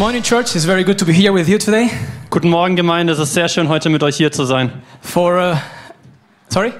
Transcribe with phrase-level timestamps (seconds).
[0.00, 0.56] morning, church.
[0.56, 1.90] It's very good to be here with you today.
[2.30, 3.12] Guten Morgen, Gemeinde.
[3.12, 4.72] Es ist sehr schön, heute mit euch hier zu sein.
[5.02, 5.56] For uh,
[6.48, 6.72] sorry.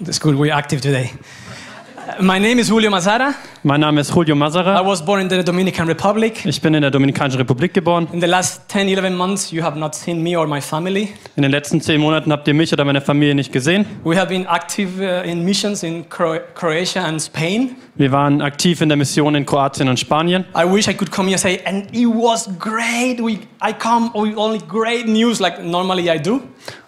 [0.00, 0.36] That's good.
[0.36, 1.10] We're active today.
[2.20, 3.34] My name is Julio Mazara.
[3.64, 4.86] Mein Name ist Julio I Mazara.
[4.86, 6.46] was born in the Dominican Republic.
[6.46, 8.06] Ich bin in der Dominikanischen Republik geboren.
[8.12, 11.14] In the last 10, 11 months, you have not seen me or my family.
[11.34, 13.84] In den letzten zehn Monaten habt ihr mich oder meine Familie nicht gesehen.
[14.04, 17.74] We have been active uh, in missions in Cro- Croatia and Spain.
[17.98, 20.44] Wir waren aktiv in der Mission in Kroatien und Spanien.
[20.54, 23.18] I wish I could come here and say, and it was great.
[23.20, 26.40] We, I come with only great news like normally I do.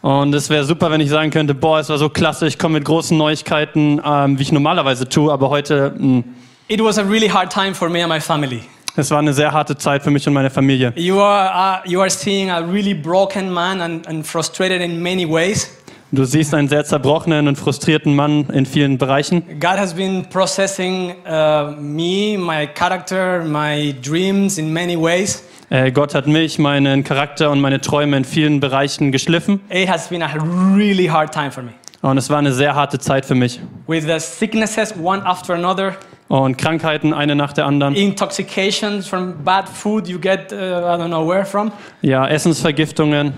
[0.02, 2.74] Und es wäre super, wenn ich sagen könnte, boah, es war so klasse, ich komme
[2.74, 5.32] mit großen Neuigkeiten, ähm, wie ich normalerweise tue.
[5.32, 6.24] Aber heute, mh,
[6.68, 8.60] It was a really hard time for me and my family.
[8.94, 10.92] es war eine sehr harte Zeit für mich und meine Familie.
[10.94, 15.24] You are, uh, you are seeing a really broken man and, and frustrated in many
[15.26, 15.70] ways.
[16.10, 19.42] Du siehst einen sehr zerbrochenen und frustrierten Mann in vielen Bereichen.
[19.60, 25.44] God has been processing uh, me, my character, my dreams in many ways.
[25.68, 29.60] Äh, Gott hat mich, meinen Charakter und meine Träume in vielen Bereichen geschliffen.
[29.68, 30.30] It has been a
[30.74, 31.72] really hard time for me.
[32.00, 33.60] Und es war eine sehr harte Zeit für mich.
[33.86, 35.92] With the sicknesses one after another,
[36.28, 37.94] Und Krankheiten eine nach der anderen.
[37.94, 41.70] intoxications from bad food you get, uh, I don't know where from,
[42.00, 43.34] Ja, Essensvergiftungen.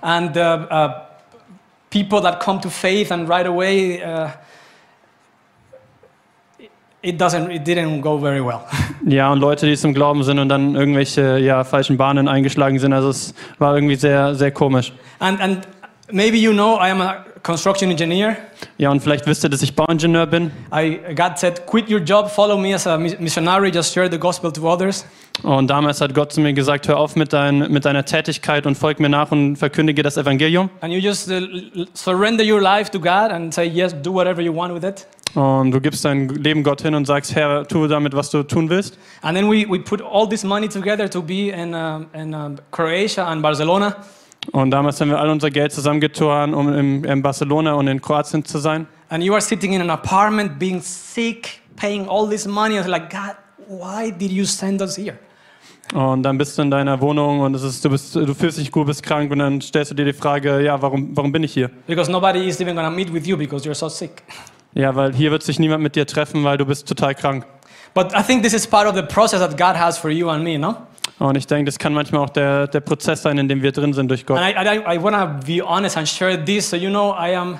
[0.00, 0.88] and uh, uh,
[1.90, 4.30] people that come to faith and right away, uh,
[7.02, 8.60] it doesn't, it didn't go very well.
[9.08, 12.92] Ja, und Leute, die zum Glauben sind und dann irgendwelche ja, falschen Bahnen eingeschlagen sind.
[12.92, 14.92] Also es war irgendwie sehr, sehr komisch.
[15.20, 15.68] and, and
[16.10, 18.36] maybe you know I am a construction engineer.
[18.78, 20.50] Ja, und vielleicht wisst ihr, dass ich Bauingenieur bin.
[20.72, 24.18] I, God said, quit your job, follow me as a mis- missionary, just share the
[24.18, 25.06] gospel to others.
[25.42, 28.74] Und damals hat Gott zu mir gesagt, hör auf mit, dein, mit deiner Tätigkeit und
[28.76, 30.70] folg mir nach und verkündige das Evangelium.
[30.80, 34.54] And you just uh, surrender your life to God and say, yes, do whatever you
[34.54, 35.06] want with it.
[35.34, 38.70] Und du gibst dein Leben Gott hin und sagst, Herr, tu damit, was du tun
[38.70, 38.98] willst.
[39.20, 42.56] And then we, we put all this money together to be in, um in um,
[42.70, 43.96] Croatia and Barcelona.
[44.52, 48.44] Und damals haben wir all unser Geld zusammengetan, um in, in Barcelona und in Kroatien
[48.44, 48.86] zu sein.
[49.08, 52.78] And you are sitting in an apartment, being sick, paying all this money.
[52.78, 53.36] And like, God,
[53.68, 55.18] why did you send us here?
[55.94, 58.86] Und dann bist du in deiner Wohnung und ist, du, bist, du fühlst dich gut,
[58.86, 61.70] bist krank und dann stellst du dir die Frage, ja, warum, warum bin ich hier?
[61.86, 64.24] Because nobody is even to meet with you because you're so sick.
[64.74, 67.46] Ja, weil hier wird sich niemand mit dir treffen, weil du bist total krank.
[67.94, 70.42] But I think this is part of the process that God has for you and
[70.42, 70.76] me, no?
[71.18, 73.94] Und ich denke, das kann manchmal auch der, der Prozess sein, in dem wir drin
[73.94, 74.38] sind durch Gott.
[74.38, 77.34] And I, I, I want to be honest and share this so you know I
[77.34, 77.58] am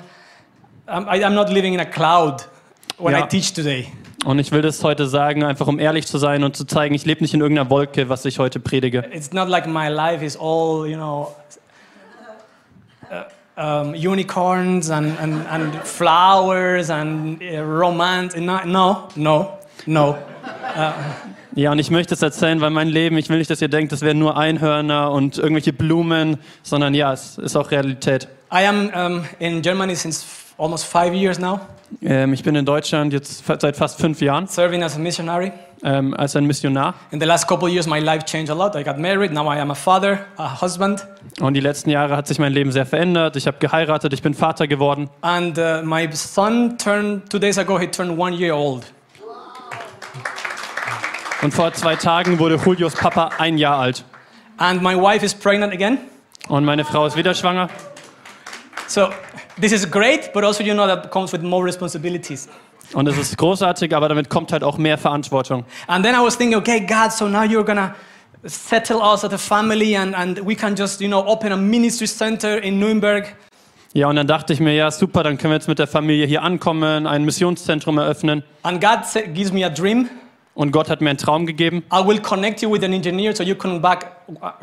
[0.87, 2.47] I'm, I'm not living in a cloud
[2.97, 3.25] when Ja.
[3.25, 3.87] I teach today.
[4.25, 7.05] Und ich will das heute sagen, einfach um ehrlich zu sein und zu zeigen, ich
[7.05, 9.05] lebe nicht in irgendeiner Wolke, was ich heute predige.
[9.13, 11.35] It's not like my life is all, you know,
[13.11, 18.35] uh, um, unicorns and, and, and flowers and uh, romance.
[18.35, 20.17] No, no, no, no.
[21.57, 23.91] Ja, und ich möchte es erzählen, weil mein Leben, ich will nicht, dass ihr denkt,
[23.91, 28.27] das wären nur Einhörner und irgendwelche Blumen, sondern ja, es ist auch Realität.
[28.53, 30.23] I am um, in Germany since
[30.59, 31.59] almost five years now,
[32.03, 35.51] Ähm, ich bin in Deutschland jetzt seit fast fünf Jahren serving as a missionary.
[35.83, 36.93] ähm, als ein Missionar.
[37.09, 38.75] In the last couple of years, my life changed a lot.
[38.75, 39.31] I got married.
[39.31, 41.07] Now I am a father, a husband.
[41.39, 43.35] Und die letzten Jahre hat sich mein Leben sehr verändert.
[43.35, 45.09] Ich habe geheiratet, ich bin Vater geworden.
[45.21, 48.85] And uh, my son turned, two days ago, he turned one year old.
[51.41, 54.03] Und vor zwei Tagen wurde Julius Papa ein Jahr alt.
[54.57, 55.99] And my wife is pregnant again.
[56.47, 57.69] Und meine Frau ist wieder schwanger.
[58.87, 59.09] So
[59.61, 62.49] this is great, but also you know that comes with more responsibilities.
[62.93, 65.65] Und es ist großartig, aber damit kommt halt auch mehr Verantwortung.
[65.87, 67.93] And then I was thinking, okay, God, so now you're gonna
[68.45, 72.07] settle us as a family and, and we can just, you know, open a ministry
[72.07, 73.35] center in Nuremberg.
[73.93, 76.25] Ja, und dann dachte ich mir, ja, super, dann können wir jetzt mit der Familie
[76.25, 78.43] hier ankommen, ein Missionszentrum eröffnen.
[78.63, 78.99] And God
[79.33, 80.09] gives me a dream.
[80.57, 83.43] Und Gott hat mir einen Traum gegeben, I will connect you with an engineer so
[83.43, 84.07] you can back,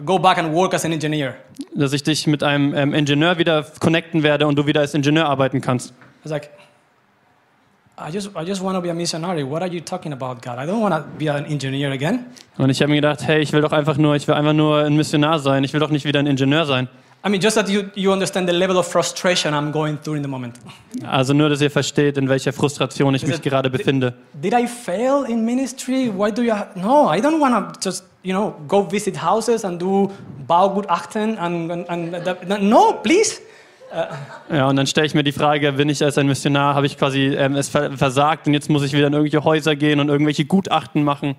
[0.05, 1.37] go back and work as an engineer.
[1.73, 5.27] dass ich dich mit einem ähm, Ingenieur wieder connecten werde und du wieder als Ingenieur
[5.27, 5.91] arbeiten kannst.
[5.91, 5.95] I
[6.25, 6.51] was like,
[7.97, 9.49] I just, I just want to be a missionary.
[9.49, 10.59] What are you talking about, God?
[10.59, 12.25] I don't want to be an engineer again.
[12.59, 14.79] Und ich habe mir gedacht, hey, ich will doch einfach nur, ich will einfach nur
[14.79, 15.63] ein Missionar sein.
[15.63, 16.89] Ich will doch nicht wieder ein Ingenieur sein.
[17.27, 20.23] I mean, just that you, you understand the level of frustration I'm going through in
[20.23, 20.57] the moment.
[21.07, 24.13] Also nur, dass ihr versteht, in welcher Frustration ich Is mich it- gerade befinde.
[24.35, 26.13] Did I fail in ministry?
[26.15, 26.53] Why do you?
[26.75, 30.11] No, I don't want to just you know go visit houses and do
[30.47, 33.41] Baugutachten and, and, and that- no, please.
[34.53, 36.99] Ja, und dann stelle ich mir die Frage, bin ich als ein Missionar, habe ich
[36.99, 40.09] quasi ähm, es ver versagt und jetzt muss ich wieder in irgendwelche Häuser gehen und
[40.09, 41.37] irgendwelche Gutachten machen.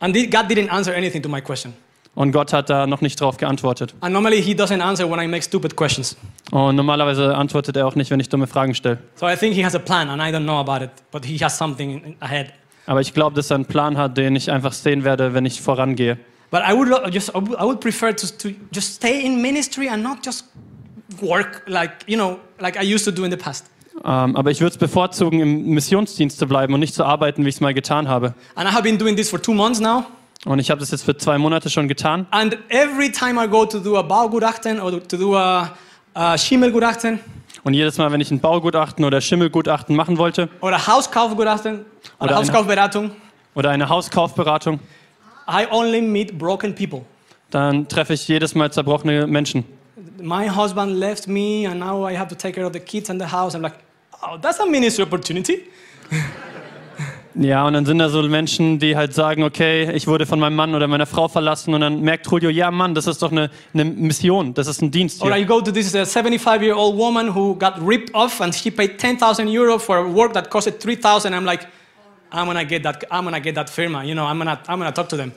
[0.00, 1.74] And God didn't answer anything to my question.
[2.18, 3.94] Und Gott hat da noch nicht drauf geantwortet.
[4.00, 6.16] And normally He doesn't answer when I make stupid questions.
[6.50, 8.98] Und normalerweise antwortet er auch nicht, wenn ich dumme Fragen stelle.
[9.14, 11.38] So I think He has a plan, and I don't know about it, but He
[11.38, 12.48] has something in- ahead.
[12.86, 15.60] Aber ich glaube, dass er einen Plan hat, den ich einfach sehen werde, wenn ich
[15.62, 16.18] vorangehe.
[16.50, 20.26] But I would just I would prefer to, to just stay in ministry and not
[20.26, 20.46] just
[21.20, 23.66] work like you know like I used to do in the past.
[24.04, 27.48] Ähm, aber ich würde es bevorzugen, im Missionsdienst zu bleiben und nicht zu arbeiten, wie
[27.48, 28.34] ich es mal getan habe.
[28.56, 30.04] And I have been doing this for two months now.
[30.44, 32.26] Und ich habe das jetzt für zwei Monate schon getan.
[32.30, 35.70] And every time I go to do a Baugutachten or to do a,
[36.14, 37.18] a Schimmelgutachten
[37.64, 41.84] Und jedes Mal, wenn ich ein Baugutachten oder Schimmelgutachten machen wollte or a Hauskaufgutachten
[42.20, 43.10] Oder eine- Hauskaufberatung,
[43.54, 44.78] oder eine Hauskaufberatung,
[45.50, 47.02] I only meet broken people.
[47.50, 49.64] dann treffe ich jedes Mal zerbrochene Menschen.
[50.20, 53.20] My husband left me and now I have to take care of the kids and
[53.20, 53.54] the house.
[53.56, 53.74] I'm like,
[54.22, 55.62] oh, that's a ministry opportunity.
[57.40, 60.56] Ja, und dann sind da so Menschen, die halt sagen, okay, ich wurde von meinem
[60.56, 63.48] Mann oder meiner Frau verlassen und dann merkt Julio, ja Mann, das ist doch eine,
[63.72, 65.42] eine Mission, das ist ein Dienst Or hier.
[65.42, 68.98] I go to this 75 year old woman who got ripped off and she paid
[68.98, 71.32] 10,000 euro for work that costed 3,000.
[71.32, 71.68] I'm like,
[72.32, 73.04] I'm gonna get that.
[73.10, 74.04] I'm gonna get that firma.
[74.04, 75.32] You know, I'm gonna, I'm gonna talk to them.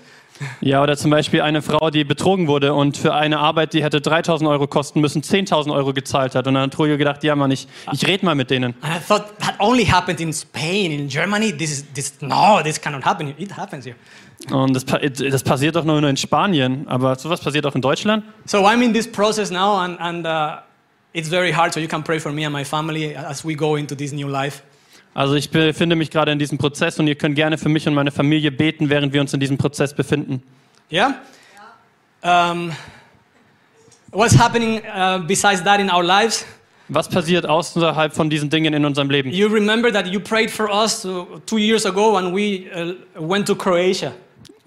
[0.61, 4.01] Ja, oder zum Beispiel eine Frau, die betrogen wurde und für eine Arbeit, die hätte
[4.01, 6.47] 3000 Euro kosten müssen, 10.000 Euro gezahlt hat.
[6.47, 8.75] Und dann hat Julio gedacht, ja Mann, ich, ich rede mal mit denen.
[8.81, 11.51] And I thought that only happened in Spain, in Germany.
[11.55, 12.13] This is this.
[12.21, 13.33] No, this cannot happen.
[13.38, 13.95] It happens here.
[14.49, 18.23] Und das, das passiert doch nur in Spanien, aber sowas passiert auch in Deutschland.
[18.45, 20.61] So I'm in this process now, and and uh,
[21.13, 21.73] it's very hard.
[21.73, 24.27] So you can pray for me and my family as we go into this new
[24.27, 24.63] life.
[25.13, 27.93] Also ich befinde mich gerade in diesem Prozess und ihr könnt gerne für mich und
[27.93, 30.41] meine Familie beten, während wir uns in diesem Prozess befinden.
[30.91, 31.15] Yeah.
[32.23, 32.71] Um,
[34.11, 36.45] what's happening uh, besides that in our lives?
[36.87, 39.31] Was passiert außerhalb von diesen Dingen in unserem Leben?
[39.31, 43.47] You remember that you prayed for us uh, two years ago when we uh, went
[43.47, 44.13] to Croatia.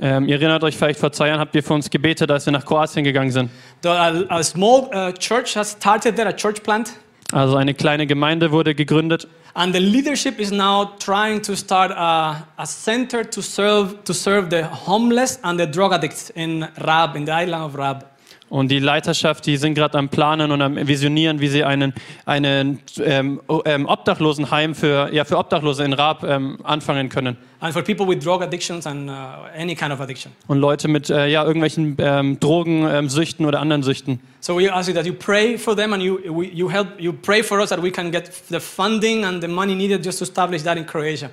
[0.00, 2.52] Ähm, ihr erinnert euch vielleicht, vor zwei Jahren habt ihr für uns gebetet, als wir
[2.52, 3.50] nach Kroatien gegangen sind.
[3.82, 6.94] The, a, a small uh, church has started there, a church plant,
[7.32, 12.46] Also eine kleine Gemeinde wurde gegründet and the leadership is now trying to start a,
[12.58, 17.24] a center to serve to serve the homeless and the drug addicts in Rab, in
[17.24, 18.06] the island of Rab.
[18.50, 21.94] Und die Leiterschaft, die sind gerade am Planen und am Visionieren, wie sie einen,
[22.26, 27.36] einen ähm, ähm, Obdachlosenheim für, ja, für Obdachlose in Raab ähm, anfangen können.
[27.60, 30.32] And for people with drug addictions and uh, any kind of addiction.
[30.48, 33.08] Und Leute mit äh, ja, irgendwelchen ähm, Drogen, ähm,
[33.46, 34.20] oder anderen Süchten.
[34.40, 37.12] So we ask you that you pray for them and you, we, you help, you
[37.12, 40.24] pray for us that we can get the funding and the money needed just to
[40.24, 41.30] establish that in Croatia.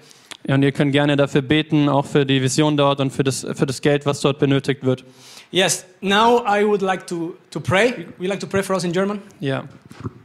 [0.47, 3.45] Ja, und ihr könnt gerne dafür beten, auch für die Vision dort und für das,
[3.53, 5.03] für das Geld, was dort benötigt wird.
[5.51, 8.07] Yes, now I would like to, to pray.
[8.17, 9.21] We like to pray for us in German.
[9.41, 9.65] Ja.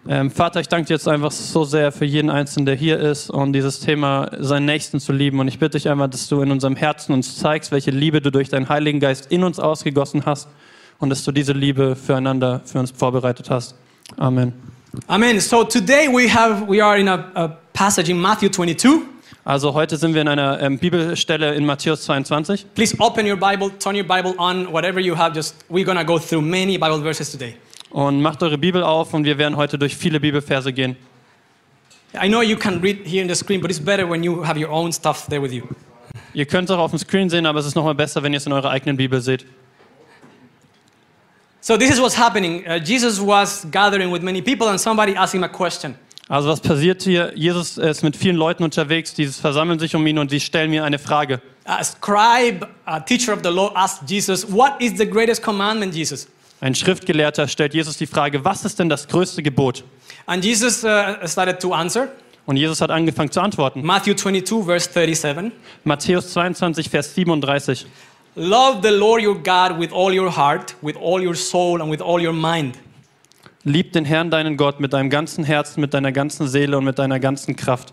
[0.08, 3.28] Ähm, Vater, ich danke dir jetzt einfach so sehr für jeden Einzelnen, der hier ist
[3.28, 5.40] und dieses Thema, seinen Nächsten zu lieben.
[5.40, 8.30] Und ich bitte dich einfach, dass du in unserem Herzen uns zeigst, welche Liebe du
[8.30, 10.46] durch deinen Heiligen Geist in uns ausgegossen hast
[11.00, 13.74] und dass du diese Liebe füreinander für uns vorbereitet hast.
[14.16, 14.52] Amen.
[15.08, 15.40] Amen.
[15.40, 19.02] So today we have we are in a, a passage in Matthew 22.
[19.46, 22.66] Also heute sind wir in einer ähm, Bibelstelle in Matthäus 22.
[22.74, 25.36] Please open your Bible, turn your Bible on, whatever you have.
[25.36, 27.54] Just we're gonna go through many Bible verses today.
[27.90, 30.96] Und macht eure Bibel auf und wir werden heute durch viele Bibelverse gehen.
[32.20, 34.58] I know you can read here in the screen, but it's better when you have
[34.58, 35.62] your own stuff there with you.
[36.34, 38.38] Ihr könnt es auch auf dem Screen sehen, aber es ist nochmal besser, wenn ihr
[38.38, 39.46] es in eurer eigenen Bibel seht.
[41.60, 42.64] So this is what's happening.
[42.66, 45.94] Uh, Jesus was gathering with many people, and somebody asked him a question.
[46.28, 47.32] Also was passiert hier?
[47.36, 50.84] Jesus ist mit vielen Leuten unterwegs, die versammeln sich um ihn und sie stellen mir
[50.84, 51.40] eine Frage.
[51.64, 56.28] A scribe, a teacher of the law, asked Jesus, "What is the greatest commandment, Jesus?"
[56.60, 59.84] Ein Schriftgelehrter stellt Jesus die Frage, was ist denn das größte Gebot?
[60.24, 62.08] And Jesus uh, started to answer.
[62.46, 63.82] Und Jesus hat angefangen zu antworten.
[63.82, 65.52] Matthew 22, verse 37.
[65.84, 67.86] Matthäus 22, Vers 37.
[68.36, 72.00] Love the Lord your God with all your heart, with all your soul, and with
[72.00, 72.74] all your mind.
[73.68, 77.00] Lieb den Herrn, deinen Gott, mit deinem ganzen Herzen, mit deiner ganzen Seele und mit
[77.00, 77.92] deiner ganzen Kraft.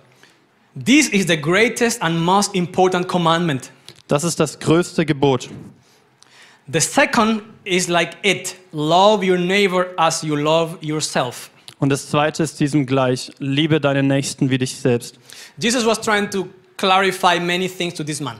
[0.85, 3.71] This is the greatest and most important commandment.
[4.07, 5.49] Das ist das größte Gebot.
[6.71, 11.49] The second is like it love your neighbor as you love yourself.
[11.79, 13.31] Und das zweite ist diesem gleich.
[13.39, 15.17] Liebe deinen Nächsten wie dich selbst.
[15.57, 18.37] Jesus was trying to clarify many things to this man.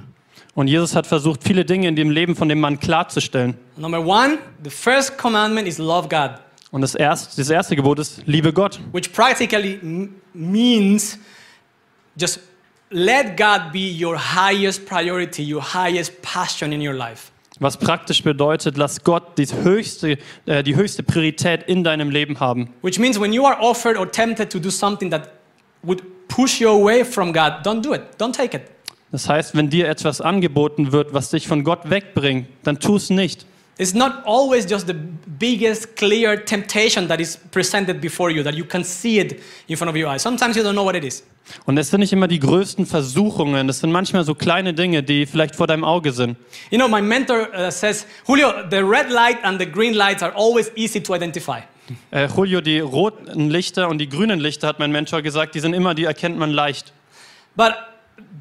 [0.54, 3.58] Und Jesus hat versucht, viele Dinge in dem Leben von dem Mann klarzustellen.
[3.75, 6.40] Number one, the first commandment is love God,
[6.74, 8.80] Und das erste, das erste Gebot ist, liebe Gott.
[8.94, 9.80] which practically
[10.34, 11.20] means
[12.20, 12.39] just
[12.89, 17.32] let God be your highest priority, your highest passion in your life.
[17.60, 22.74] Was praktisch bedeutet, lass Gott die höchste, äh, die höchste Priorität in deinem Leben haben.
[22.82, 25.30] Which means when you are offered or tempted to do something that
[25.84, 28.01] would push you away from God, don't do it.
[28.18, 28.63] Don't take it.
[29.12, 33.12] Das heißt, wenn dir etwas angeboten wird, was dich von Gott wegbringt, dann tu es
[33.12, 33.46] nicht.
[33.77, 38.65] It's not always just the biggest, clear temptation that is presented before you, that you
[38.65, 40.22] can see it in front of your eyes.
[40.22, 41.24] Sometimes you don't know what it is.
[41.65, 45.25] Und es sind nicht immer die größten Versuchungen, es sind manchmal so kleine Dinge, die
[45.25, 46.38] vielleicht vor deinem Auge sind.
[46.70, 50.34] You know, my mentor uh, says, Julio, the red light and the green lights are
[50.36, 51.62] always easy to identify.
[52.12, 55.74] Äh, Julio, die roten Lichter und die grünen Lichter, hat mein Mentor gesagt, die sind
[55.74, 56.94] immer, die erkennt man leicht.
[57.56, 57.74] But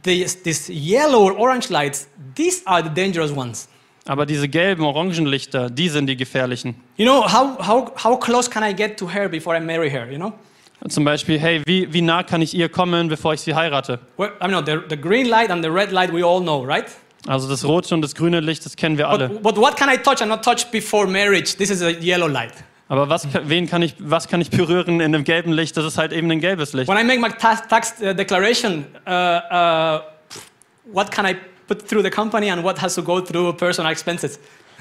[0.04, 3.68] these, these yellow or orange lights, these are the dangerous ones.
[4.06, 6.74] Aber diese gelben, orangen Lichter, die sind die gefährlichen.
[6.96, 10.10] You know, how, how, how close can I get to her before I marry her,
[10.10, 10.32] you know?
[10.88, 14.00] Zum Beispiel, hey, wie, wie nah kann ich ihr kommen, bevor ich sie heirate?
[14.16, 16.86] Well, I mean, the, the green light and the red light we all know, right?
[17.28, 19.28] Also das rote und das grüne Licht, das kennen wir alle.
[19.28, 21.56] But, but what can I touch and not touch before marriage?
[21.56, 22.52] This is a yellow light.
[22.88, 25.76] Aber was, wen kann ich, was kann ich berühren in dem gelben Licht?
[25.76, 26.88] Das ist halt eben ein gelbes Licht.
[26.88, 30.00] When I make my tax, tax uh, declaration, uh, uh,
[30.92, 31.36] what can I
[31.72, 34.38] put through the company and what has to go through personal expenses?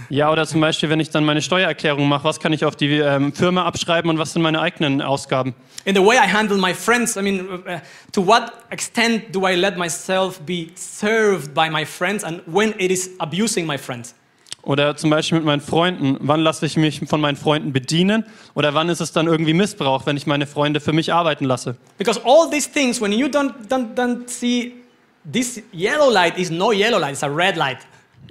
[0.09, 2.97] Ja, oder zum Beispiel, wenn ich dann meine Steuererklärung mache, was kann ich auf die
[2.97, 5.53] ähm, Firma abschreiben und was sind meine eigenen Ausgaben?
[5.85, 7.79] In the way I handle my friends, I mean, uh,
[8.11, 12.91] to what extent do I let myself be served by my friends and when it
[12.91, 14.15] is abusing my friends?
[14.63, 18.25] Oder zum Beispiel mit meinen Freunden, wann lasse ich mich von meinen Freunden bedienen?
[18.53, 21.77] Oder wann ist es dann irgendwie Missbrauch, wenn ich meine Freunde für mich arbeiten lasse?
[21.97, 24.80] Because all these things, when you don't, don't, don't see
[25.29, 27.79] this yellow light is no yellow light, it's a red light.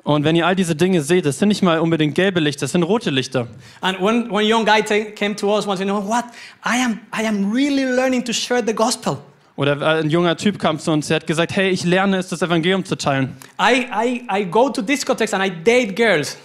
[0.02, 2.72] Und wenn ihr all diese Dinge seht, das sind nicht mal unbedingt gelbe Lichter, das
[2.72, 3.46] sind rote Lichter.
[3.80, 6.24] And when one young guy came to us once, you know what?
[6.64, 9.18] I am, I am really learning to share the gospel.
[9.56, 12.40] Oder ein junger Typ kam zu uns, der hat gesagt, hey, ich lerne es, das
[12.40, 13.36] Evangelium zu teilen.
[13.60, 16.38] I, I, I go to discotheques and I date girls.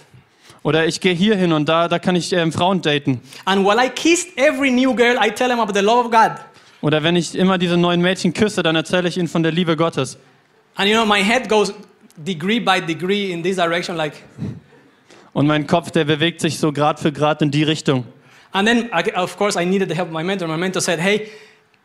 [0.62, 3.22] Oder ich gehe hier hin und da, da kann ich ähm, Frauen daten.
[3.46, 6.32] And while I kiss every new girl, I tell them about the love of God.
[6.82, 9.76] Oder wenn ich immer diese neuen Mädchen küsse, dann erzähle ich ihnen von der Liebe
[9.76, 10.18] Gottes.
[10.76, 11.72] And you know, my head goes
[12.22, 14.14] degree by degree in this direction, like.
[15.32, 18.04] Und mein Kopf, der bewegt sich so Grad für Grad in die Richtung.
[18.52, 20.48] And then, of course, I needed the help of my mentor.
[20.48, 21.28] My mentor said, "Hey,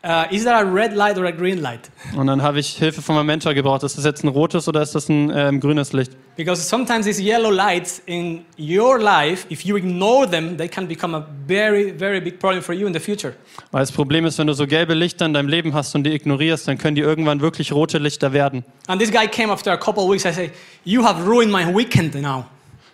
[0.04, 3.02] uh, is there a red light or a green light?" Und dann habe ich Hilfe
[3.02, 3.82] von meinem Mentor gebraucht.
[3.82, 6.12] Ist das jetzt ein rotes oder ist das ein ähm, grünes Licht?
[6.36, 11.16] Because sometimes these yellow lights in your life, if you ignore them, they can become
[11.16, 13.34] a very, very big problem for you in the future.
[13.70, 16.12] Weil das Problem ist, wenn du so gelbe Lichter in deinem Leben hast und die
[16.12, 18.64] ignorierst, dann können die irgendwann wirklich rote Lichter werden.
[18.86, 20.24] And this guy came after a couple of weeks.
[20.24, 20.50] I say,
[20.84, 22.46] "You have ruined my weekend now."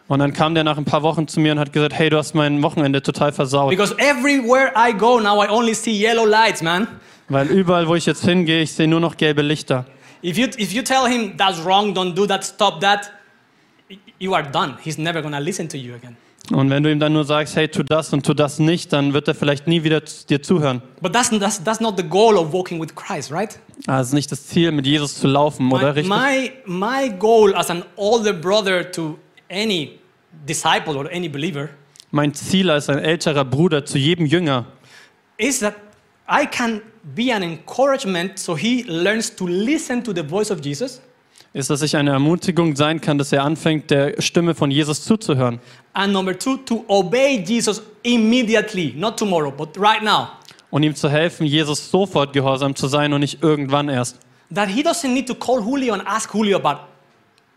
[0.09, 2.17] Und dann kam der nach ein paar Wochen zu mir und hat gesagt, hey, du
[2.17, 3.71] hast mein Wochenende total versaut.
[3.71, 6.89] Because everywhere I go now, I only see yellow lights, man.
[7.29, 9.85] Weil überall, wo ich jetzt hingehe, ich sehe nur noch gelbe Lichter.
[10.25, 13.13] If you, if you tell him that's wrong, don't do that, stop that,
[14.19, 14.79] you are done.
[14.83, 16.17] He's never to listen to you again.
[16.51, 19.13] Und wenn du ihm dann nur sagst, hey, tu das und tu das nicht, dann
[19.13, 20.81] wird er vielleicht nie wieder dir zuhören.
[21.03, 23.59] But that's, that's, that's not the goal of walking with Christ, right?
[23.85, 26.09] Das ist nicht das Ziel, mit Jesus zu laufen, oder My, richtig?
[26.09, 29.19] my, my goal as an older brother to
[29.51, 29.98] any
[30.47, 31.69] disciple or any believer
[32.11, 34.67] Mein Ziel als ein älterer Bruder zu jedem Jünger
[35.37, 35.75] is that
[36.29, 36.83] I can
[37.15, 41.01] be an encouragement so he learns to listen to the voice of Jesus.
[41.55, 45.59] ist, dass ich eine Ermutigung sein kann, dass er anfängt, der Stimme von Jesus zuzuhören.
[45.95, 50.29] And number two, to obey Jesus immediately, not tomorrow, but right now.
[50.71, 54.19] Und ihm zu helfen, Jesus sofort gehorsam zu sein und nicht irgendwann erst.
[54.55, 56.83] That he doesn't need to call Julio and ask Julio about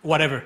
[0.04, 0.44] whatever.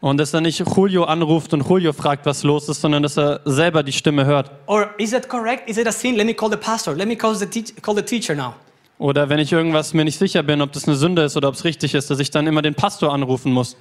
[0.00, 3.40] Und dass er nicht Julio anruft und Julio fragt, was los ist, sondern dass er
[3.44, 4.50] selber die Stimme hört.
[4.66, 5.68] Or is that correct?
[5.68, 6.16] Is it a sin?
[6.16, 6.94] Let me call the pastor.
[6.94, 8.54] Let me call the, teach- call the teacher now.
[8.98, 11.54] Oder wenn ich irgendwas mir nicht sicher bin, ob das eine Sünde ist oder ob
[11.54, 13.76] es richtig ist, dass ich dann immer den Pastor anrufen muss.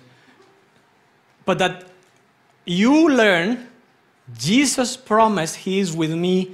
[1.46, 1.86] But that
[2.66, 3.58] you learn
[4.40, 6.48] Jesus promised he is with me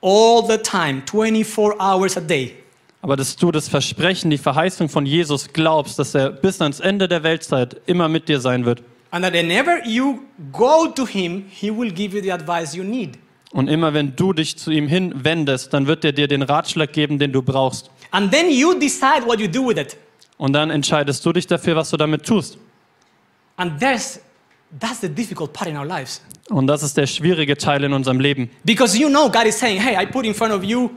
[0.00, 2.56] all the time, 24 hours a day.
[3.02, 7.08] Aber dass du das Versprechen, die Verheißung von Jesus glaubst, dass er bis ans Ende
[7.08, 8.82] der Weltzeit immer mit dir sein wird.
[9.10, 10.20] And that whenever you
[10.52, 13.18] go to him, he will give you the advice you need.
[13.50, 17.18] Und immer wenn du dich zu ihm hinwendest, dann wird er dir den Ratschlag geben,
[17.18, 17.90] den du brauchst.
[18.12, 19.96] And then you decide what you do with it.
[20.38, 22.56] Und dann entscheidest du dich dafür, was du damit tust.
[23.56, 24.20] And there's,
[24.80, 26.22] that's the difficult part in our lives.
[26.48, 28.48] Und das ist der schwierige Teil in unserem Leben.
[28.64, 30.90] Because you know God is saying, hey, I put in front of you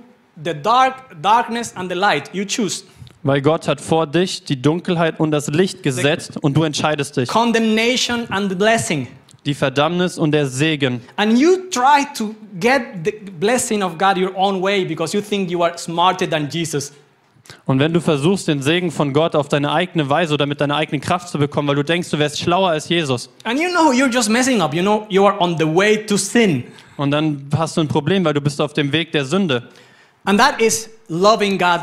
[0.44, 2.30] the dark, darkness and the light.
[2.34, 2.84] You choose.
[3.24, 7.28] Weil Gott hat vor dich die Dunkelheit und das Licht gesetzt und du entscheidest dich.
[7.28, 9.08] Condemnation and the blessing.
[9.46, 11.02] Die Verdammnis und der Segen.
[11.16, 15.50] And you try to get the blessing of God your own way because you think
[15.50, 16.92] you are smarter than Jesus.
[17.66, 20.76] Und wenn du versuchst, den Segen von Gott auf deine eigene Weise oder mit deiner
[20.78, 23.92] eigenen Kraft zu bekommen, weil du denkst, du wärst schlauer als Jesus, And you know
[23.92, 24.74] you're just messing up.
[24.74, 26.64] You know you are on the way to sin.
[26.98, 29.70] und dann hast du ein Problem, weil du bist auf dem Weg der Sünde.
[30.26, 31.82] And that is loving God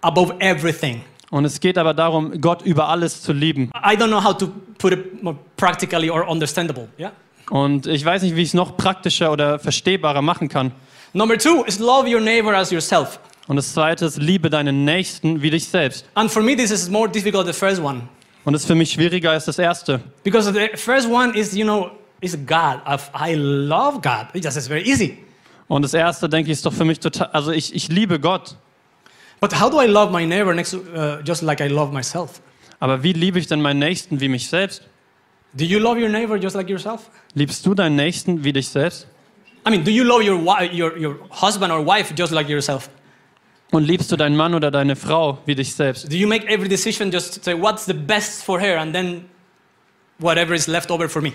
[0.00, 1.02] above everything.
[1.30, 3.70] Und es geht aber darum, Gott über alles zu lieben.
[3.74, 4.48] I don't know how to
[4.78, 6.88] put it more practically or understandable.
[6.98, 7.12] Yeah.
[7.50, 10.72] Und ich weiß nicht, wie ich es noch praktischer oder verstehbarer machen kann.
[11.12, 13.20] Number two is love your neighbor as yourself.
[13.48, 16.04] Und das zweite ist, liebe deinen Nächsten wie dich selbst.
[16.14, 18.02] And for me, this is more difficult the first one
[18.44, 20.00] Und das ist für mich schwieriger als das erste.
[20.24, 21.90] because the first one is you know
[22.20, 22.80] is God.
[22.86, 24.26] I've- I love God.
[24.34, 25.18] It just is very easy.
[25.70, 28.56] Und das erste, denke ich, ist doch für mich total, also ich, ich liebe Gott.
[29.40, 32.40] But how do I love my neighbor next to, uh, just like I love myself?
[32.80, 34.82] Aber wie liebe ich denn meinen Nächsten wie mich selbst?
[35.52, 37.08] Do you love your neighbor just like yourself?
[37.34, 39.06] Liebst du deinen Nächsten wie dich selbst?
[39.64, 40.40] I mean, do you love your
[40.72, 42.90] your your husband or wife just like yourself?
[43.70, 46.10] Und liebst du deinen Mann oder deine Frau wie dich selbst?
[46.10, 49.26] Do you make every decision just to say what's the best for her and then
[50.18, 51.32] whatever is left over for me?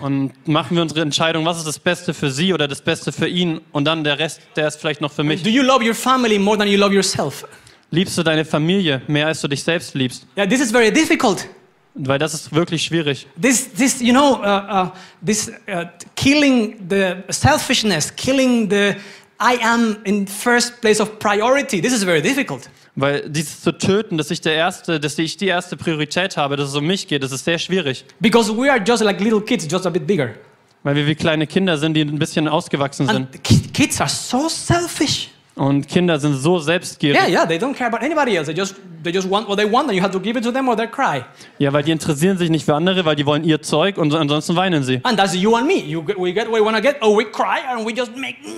[0.00, 3.28] Und machen wir unsere Entscheidung, was ist das Beste für sie oder das Beste für
[3.28, 3.60] ihn?
[3.72, 5.42] Und dann der Rest, der ist vielleicht noch für mich.
[5.42, 7.44] Do you love your family more than you love yourself?
[7.90, 10.26] Liebst du deine Familie mehr als du dich selbst liebst?
[10.36, 11.46] Yeah, this is very difficult.
[11.94, 13.26] Weil das ist wirklich schwierig.
[13.40, 14.90] This, this, you know, uh, uh,
[15.26, 18.94] this uh, killing the selfishness, killing the
[19.40, 21.80] I am in first place of priority.
[21.80, 25.46] This is very difficult Weil dieses zu töten, dass ich der erste, dass ich die
[25.46, 28.04] erste Priorität habe, dass es um mich geht, das ist sehr schwierig.
[28.20, 30.30] because we are just like little kids, just a bit bigger.
[30.82, 33.16] Weil wir wie kleine Kinder sind, die ein bisschen ausgewachsen sind.
[33.16, 35.28] And ki- kids are so selfish.
[35.56, 37.18] Und Kinder sind so selbstgierig.
[37.20, 38.46] Yeah, yeah, they don't care about anybody else.
[38.46, 40.50] They just, they just want what they want, and you have to give it to
[40.50, 41.22] them or they cry.
[41.58, 44.56] Ja, weil die interessieren sich nicht für andere, weil die wollen ihr Zeug und ansonsten
[44.56, 45.00] weinen sie.
[45.02, 45.74] And that's you and me.
[45.84, 48.16] You get, we get what we want to get, or we cry and we just
[48.16, 48.54] make, no,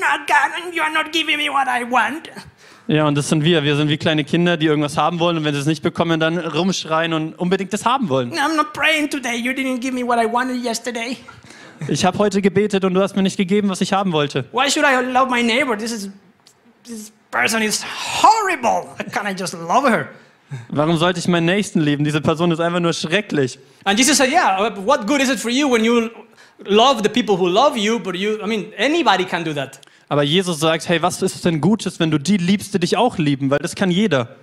[0.00, 2.30] not God, and you are not giving me what I want.
[2.88, 3.64] Ja, und das sind wir.
[3.64, 6.20] Wir sind wie kleine Kinder, die irgendwas haben wollen und wenn sie es nicht bekommen,
[6.20, 8.32] dann rumschreien und unbedingt das haben wollen.
[8.32, 9.36] I'm not praying today.
[9.36, 11.16] You didn't give me what I wanted yesterday.
[11.88, 14.44] Ich habe heute gebetet und du hast mir nicht gegeben, was ich haben wollte.
[14.52, 15.76] Why should I love my neighbor?
[15.76, 16.10] This is
[16.84, 17.84] this person is
[18.22, 18.88] horrible.
[19.12, 20.08] Can I just love her?
[20.68, 22.04] Warum sollte ich meinen Nächsten lieben?
[22.04, 23.58] Diese Person ist einfach nur schrecklich.
[23.84, 26.08] And Jesus said, Yeah, what good is it for you when you
[26.64, 29.80] love the people who love you, but you I mean anybody can do that.
[30.08, 33.18] Aber Jesus sagt, hey, was ist denn Gutes, wenn du die liebst, die dich auch
[33.18, 33.50] lieben?
[33.50, 34.36] Weil das kann jeder.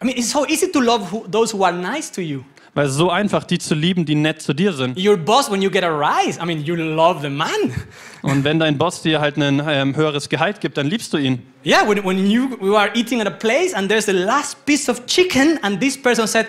[0.00, 2.44] I mean, it's so easy to love who, those who are nice to you.
[2.74, 4.96] Weil es ist so einfach, die zu lieben, die nett zu dir sind.
[4.96, 7.48] Your boss, when you get a rise, I mean, you love the man.
[8.22, 11.42] Und wenn dein Boss dir halt ein ähm, höheres Gehalt gibt, dann liebst du ihn.
[11.66, 14.88] Yeah, when, when you, you are eating at a place and there's the last piece
[14.88, 16.46] of chicken, and this person said,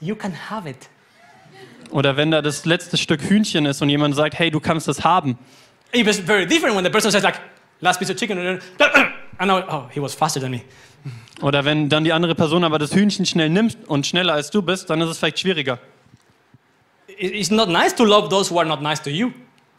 [0.00, 0.76] You can have it.
[1.90, 5.04] Oder wenn da das letzte Stück Hühnchen ist und jemand sagt, hey, du kannst das
[5.04, 5.38] haben.
[5.92, 7.40] It was very different when the person says, like,
[7.80, 9.06] last piece of chicken, and then,
[9.38, 10.62] and I, oh, he was faster than me.
[11.42, 14.62] Oder wenn dann die andere Person aber das Hühnchen schnell nimmt und schneller als du
[14.62, 15.78] bist, dann ist es vielleicht schwieriger.
[17.08, 19.30] It- It's not nice to love those who are not nice to you.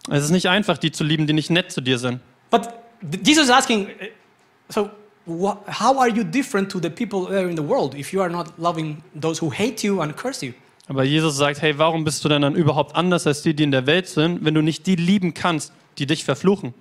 [0.09, 2.19] Es ist nicht einfach, die zu lieben, die nicht nett zu dir sind.
[2.51, 2.69] But
[3.25, 3.89] Jesus is asking, uh,
[4.69, 4.89] so
[5.27, 8.47] how are you different to the people there in the world if you are not
[8.57, 10.53] loving those who hate you and curse you?
[10.87, 13.71] Aber Jesus sagt, hey, warum bist du denn dann überhaupt anders als die, die in
[13.71, 16.75] der Welt sind, wenn du nicht die lieben kannst, die dich verfluchen?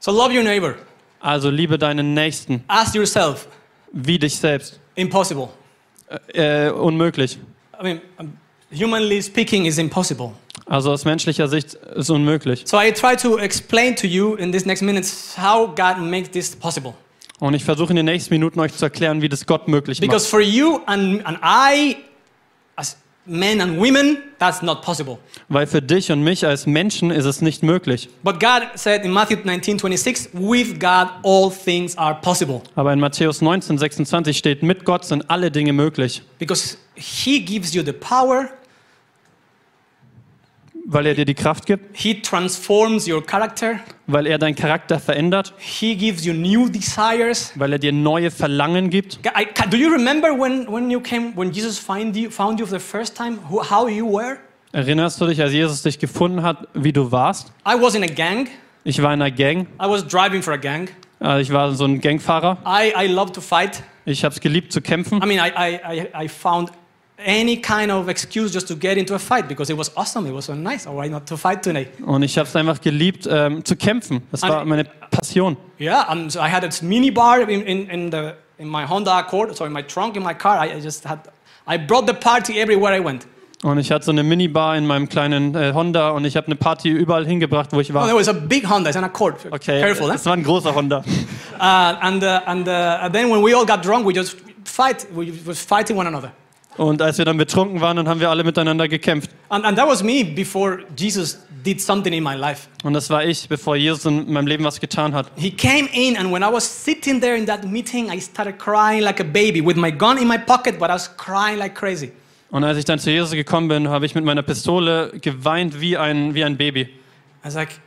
[0.00, 0.74] So love your neighbor
[1.20, 3.46] Also liebe deinen Nächsten as yourself.
[3.92, 4.80] wie dich selbst.
[4.94, 5.48] Impossible.
[6.32, 7.38] Äh, unmöglich.
[7.78, 8.32] I mean, um,
[8.72, 10.32] humanly speaking, is impossible.
[10.66, 12.62] Also aus menschlicher Sicht ist unmöglich.
[12.66, 16.54] So I try to explain to you in these next minutes how God makes this
[16.56, 16.94] possible.
[17.38, 20.24] Und ich versuche in den nächsten Minuten euch zu erklären, wie das Gott möglich Because
[20.24, 20.30] macht.
[20.30, 21.96] for you and, and I,
[23.30, 25.18] men and women, that's not possible.
[25.48, 28.08] Weil für dich und mich als Menschen ist es nicht möglich.
[28.22, 32.60] But God said in Matthew 19 26, with God all things are possible.
[32.74, 37.72] Aber in Matthäus 19, 26 steht, mit Gott sind alle Dinge möglich, Because He gives
[37.72, 38.50] you the power,
[40.92, 45.54] weil er dir die Kraft gibt, He transforms your character, weil er deinen Charakter verändert,
[45.58, 47.52] He gives you new desires.
[47.54, 49.20] weil er dir neue Verlangen gibt.
[49.24, 52.78] I, do you remember when, when you came, when Jesus find you, found you for
[52.78, 54.38] the first time, who, how you were?
[54.72, 57.52] Erinnerst du dich, als Jesus dich gefunden hat, wie du warst?
[57.66, 58.48] I was in a gang.
[58.82, 60.90] Ich war in einer Gang, I was driving for a gang.
[61.22, 62.58] äh, ich war so ein Gangfahrer.
[62.66, 63.82] I, I love to fight.
[64.06, 65.22] Ich habe es geliebt zu kämpfen.
[65.22, 66.70] I mean, I, I, I found
[67.24, 70.26] any kind of excuse just to get into a fight because it was awesome.
[70.26, 70.86] It was so nice.
[70.86, 71.88] Oh, why not to fight today?
[72.04, 74.22] Und ich habe es einfach geliebt ähm, zu kämpfen.
[74.30, 75.56] Das war meine Passion.
[75.78, 79.18] Yeah, um, so I had a mini bar in, in, in, the, in my Honda
[79.18, 80.58] Accord, so in my trunk in my car.
[80.64, 81.20] I, I just had,
[81.66, 83.26] I brought the party everywhere I went.
[83.62, 86.56] Und ich hatte so eine Minibar in meinem kleinen äh, Honda und ich habe eine
[86.56, 88.06] Party überall hingebracht, wo ich Oh, war.
[88.06, 89.34] there was a big Honda, it's an Accord.
[89.50, 91.04] Okay, Careful, das war ein großer Honda.
[91.60, 95.06] Uh, and uh, and uh, then when we all got drunk, we just fight.
[95.14, 96.32] We was fighting one another.
[96.80, 99.28] Und als wir dann betrunken waren, dann haben wir alle miteinander gekämpft.
[99.50, 102.68] And, and that was me before Jesus did something in my life.
[102.82, 105.30] Und das war ich, bevor Jesus in meinem Leben was getan hat.
[105.36, 109.02] He came in, and when I was sitting there in that meeting, I started crying
[109.02, 112.12] like a baby with my gun in my pocket, but I was crying like crazy.
[112.50, 115.98] Und als ich dann zu Jesus gekommen bin, habe ich mit meiner Pistole geweint wie
[115.98, 116.80] ein, wie ein Baby.
[116.80, 116.90] I
[117.42, 117.78] was like,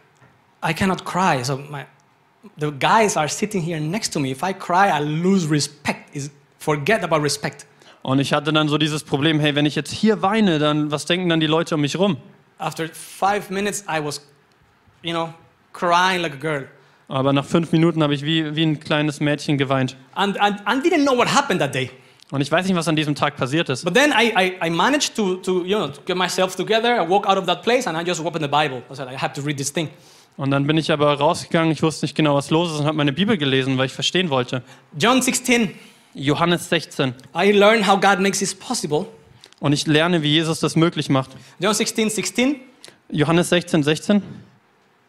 [0.63, 1.43] I cannot cry.
[1.43, 1.85] So my,
[2.59, 4.29] the guys are sitting here next to me.
[4.29, 6.15] If I cry, I lose respect.
[6.15, 6.29] Is
[6.59, 7.65] forget about respect.
[8.03, 11.05] Und ich hatte dann so dieses Problem, hey, wenn ich jetzt hier weine, dann was
[11.05, 12.17] denken dann die Leute um mich rum?
[12.57, 14.21] After five minutes, I was,
[15.01, 15.33] you know,
[15.71, 16.67] crying like a girl.
[17.07, 19.95] Aber nach fünf Minuten habe ich wie, wie ein kleines Mädchen geweint.
[20.15, 21.89] And, and, and didn't know what happened that day.
[22.31, 23.85] Und ich weiß nicht, was an diesem Tag passiert ist.
[23.85, 27.01] But then I, I, I managed to, to, you know, to get myself together.
[27.01, 28.81] I walk out of that place and I just opened the Bible.
[28.91, 29.89] I said, I have to read this thing.
[30.35, 32.97] Und dann bin ich aber rausgegangen, ich wusste nicht genau, was los ist und habe
[32.97, 34.63] meine Bibel gelesen, weil ich verstehen wollte.
[34.97, 35.75] John 16,
[36.13, 37.13] Johannes 16.
[37.35, 39.05] I learned how God makes this possible.
[39.59, 41.31] Und ich lerne, wie Jesus das möglich macht.
[41.59, 42.55] John 16, 16.
[43.09, 44.21] Johannes 16, 16?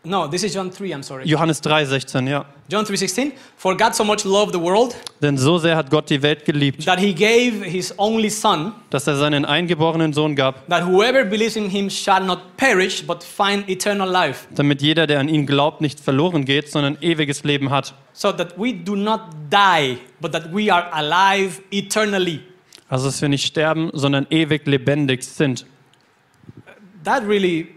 [0.06, 1.24] No, this is John 3, I'm sorry.
[1.24, 2.44] Johannes 3, 16, ja.
[2.68, 3.32] John 3, 16.
[3.56, 6.84] For God so much loved the world Denn so sehr hat Gott die Welt geliebt,
[6.84, 11.56] that he gave his only Son, dass er seinen eingeborenen Sohn gab, that whoever believes
[11.56, 14.46] in him shall not perish but find eternal life.
[14.54, 17.94] damit jeder, der an ihn glaubt, nicht verloren geht, sondern ewiges Leben hat.
[18.12, 22.40] So that we do not die, but that we are alive eternally.
[22.90, 25.64] Also, dass wir nicht sterben, sondern ewig lebendig sind.
[27.04, 27.73] That really,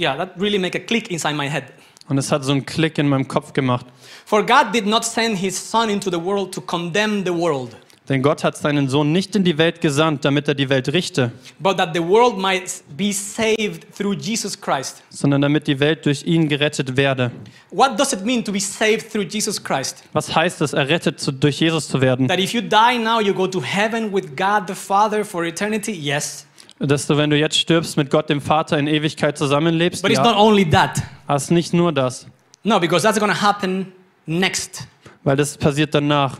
[0.00, 1.64] yeah, that really make a click inside my head.
[2.08, 3.86] Und es hat so einen Klick in meinem Kopf gemacht.
[4.24, 7.76] For God did not send his Son into the world to condemn the world,
[8.08, 11.30] Denn Gott hat seinen Sohn nicht in die Welt gesandt, damit er die Welt richte,
[11.60, 15.04] but that the world might be saved through Jesus Christ.
[15.10, 17.30] sondern damit die Welt durch ihn gerettet werde.
[17.70, 20.02] What does it mean to be saved through Jesus Christ?
[20.12, 22.26] Was heißt es, errettet zu, durch Jesus zu werden?
[22.26, 25.92] That if you die now, you go to heaven with God the Father for eternity?
[25.92, 26.44] Yes.
[26.82, 30.00] Dass du, wenn du jetzt stirbst, mit Gott dem Vater in Ewigkeit zusammenlebst?
[30.02, 30.40] But it's not Ja.
[30.40, 31.02] only that.
[31.28, 32.26] Ist nicht nur das,
[32.64, 33.92] No, because that's to happen
[34.26, 34.86] next.
[35.22, 36.38] weil das passiert danach.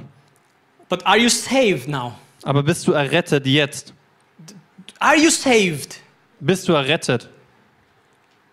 [0.88, 2.14] But are you saved now?
[2.42, 3.92] Aber bist du errettet jetzt?
[4.98, 6.00] Are you saved?
[6.40, 7.28] Bist du errettet?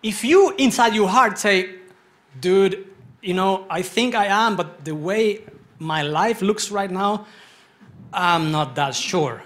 [0.04, 1.70] If you inside your heart say,
[2.40, 2.78] dude,
[3.22, 5.40] you know, I think I am, but the way
[5.78, 7.24] my life looks right now,
[8.12, 9.40] I'm not that sure.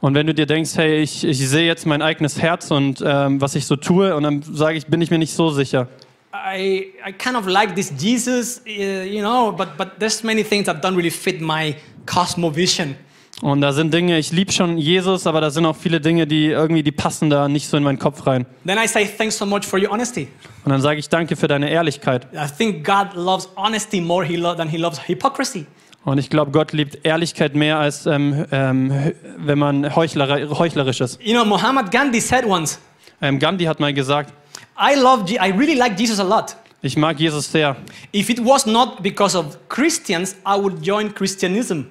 [0.00, 3.40] Und wenn du dir denkst, hey, ich, ich sehe jetzt mein eigenes Herz und ähm,
[3.40, 5.88] was ich so tue, und dann sage ich, bin ich mir nicht so sicher.
[6.34, 10.66] I, I kind of like this Jesus, uh, you know, but, but there's many things
[10.66, 11.74] that don't really fit my
[12.06, 12.96] cosmovision.
[13.42, 16.46] Und da sind Dinge, ich liebe schon Jesus, aber da sind auch viele Dinge, die
[16.46, 18.46] irgendwie, die passen da nicht so in meinen Kopf rein.
[18.64, 20.28] Then I say, thanks so much for your honesty.
[20.64, 22.26] Und dann sage ich danke für deine Ehrlichkeit.
[22.32, 25.66] I think God loves honesty more he lo- than he loves hypocrisy.
[26.04, 31.20] Und ich glaube, Gott liebt Ehrlichkeit mehr, als ähm, ähm, wenn man heuchler, heuchlerisch ist.
[31.22, 32.78] You know, Muhammad Gandhi said once,
[33.22, 34.32] Ähm, Gandhi hat mal gesagt,
[34.78, 36.56] I love, I really like Jesus a lot.
[36.82, 37.76] ich mag Jesus sehr.
[38.12, 41.86] If it was not because of Christians, I would join Christianism.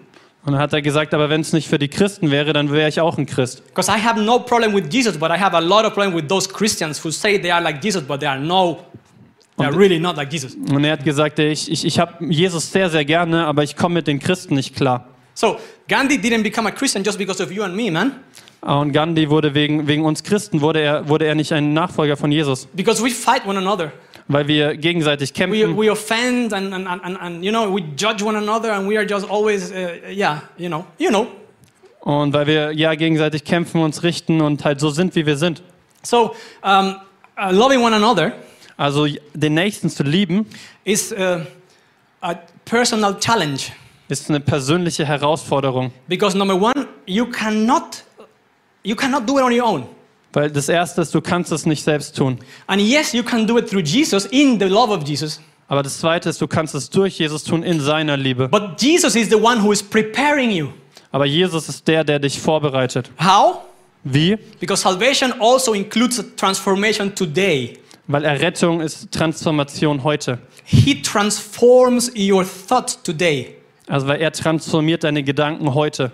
[0.46, 2.90] Und dann hat er gesagt, aber wenn es nicht für die Christen wäre, dann wäre
[2.90, 3.66] ich auch ein Christ.
[3.68, 6.28] Because I have no problem with Jesus, but I have a lot of problem with
[6.28, 8.80] those Christians who say they are like Jesus, but they are no,
[9.58, 10.56] they are really not like Jesus.
[10.56, 13.96] Und er hat gesagt, ich, ich, ich habe Jesus sehr, sehr gerne, aber ich komme
[13.96, 15.08] mit den Christen nicht klar.
[15.34, 18.14] So Gandhi didn't become a Christian just because of you and me, man.
[18.62, 22.32] Und Gandhi wurde wegen, wegen uns Christen, wurde er, wurde er nicht ein Nachfolger von
[22.32, 23.92] Jesus, Because we fight one another.
[24.30, 25.78] weil wir gegenseitig We, kämpfen.
[25.78, 29.06] we offend and, and, and, and, you know, we judge one another and we are
[29.06, 31.28] just always, uh, yeah, you know, you know.
[32.00, 35.62] Und weil wir ja gegenseitig kämpfen, uns richten und halt so sind, wie wir sind.
[36.04, 36.96] So um,
[37.38, 38.32] uh, loving one another
[38.78, 40.46] Also den Nächsten zu lieben,
[40.84, 41.42] is uh,
[42.22, 43.72] a personal challenge.
[44.10, 45.92] ist eine persönliche Herausforderung.
[46.08, 48.04] Because number one, you cannot,
[48.84, 49.86] you cannot do it on your own.
[50.34, 52.40] Weil das Erste ist, du kannst es nicht selbst tun.
[52.68, 55.40] And yes, you can do it through Jesus, in the love of Jesus.
[55.68, 58.50] Aber das Zweite ist, du kannst es durch Jesus tun, in seiner Liebe.
[58.50, 60.70] But Jesus is the one who is preparing you.
[61.12, 63.12] Aber Jesus ist der, der dich vorbereitet.
[63.24, 63.60] How?
[64.04, 64.38] Wie?
[64.60, 67.78] Because salvation also includes a transformation today.
[68.08, 70.40] Weil Errettung ist Transformation heute.
[70.66, 73.56] He transforms your thoughts today.
[73.88, 76.12] Also weil er transformiert deine Gedanken heute.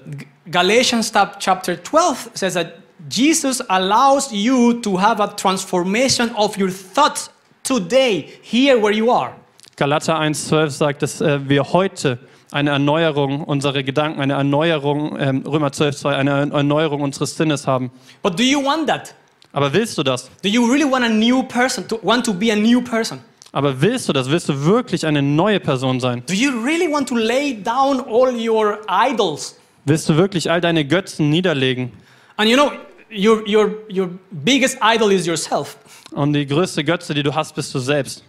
[0.50, 2.74] Galatians chap- chapter 12 says that
[3.10, 7.30] Jesus allows you to have a transformation of your thoughts
[7.64, 9.32] today, here where you are.
[9.78, 12.20] Galater 1,12 sagt, dass äh, wir heute
[12.52, 17.92] eine Erneuerung unserer Gedanken, eine Erneuerung, ähm, Römer 12, 2, eine Erneuerung unseres Sinnes haben.
[18.22, 19.14] But do you want that?
[19.52, 20.30] Aber willst du das?
[20.44, 23.20] Do you really want a new person, to want to be a new person?
[23.52, 24.30] Aber willst du das?
[24.30, 26.24] Willst du wirklich eine neue Person sein?
[26.28, 29.58] Do you really want to lay down all your idols?
[29.86, 31.92] Willst du wirklich all deine Götzen niederlegen?
[32.38, 32.72] And you know,
[33.10, 35.78] your, your, your biggest idol is yourself.
[36.12, 38.24] Und die größte Götze, die du hast, bist du selbst.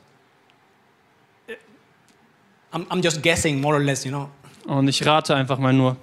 [2.73, 4.31] I'm, I'm just guessing, more or less, you know.
[4.67, 5.97] Und ich rate einfach mal nur.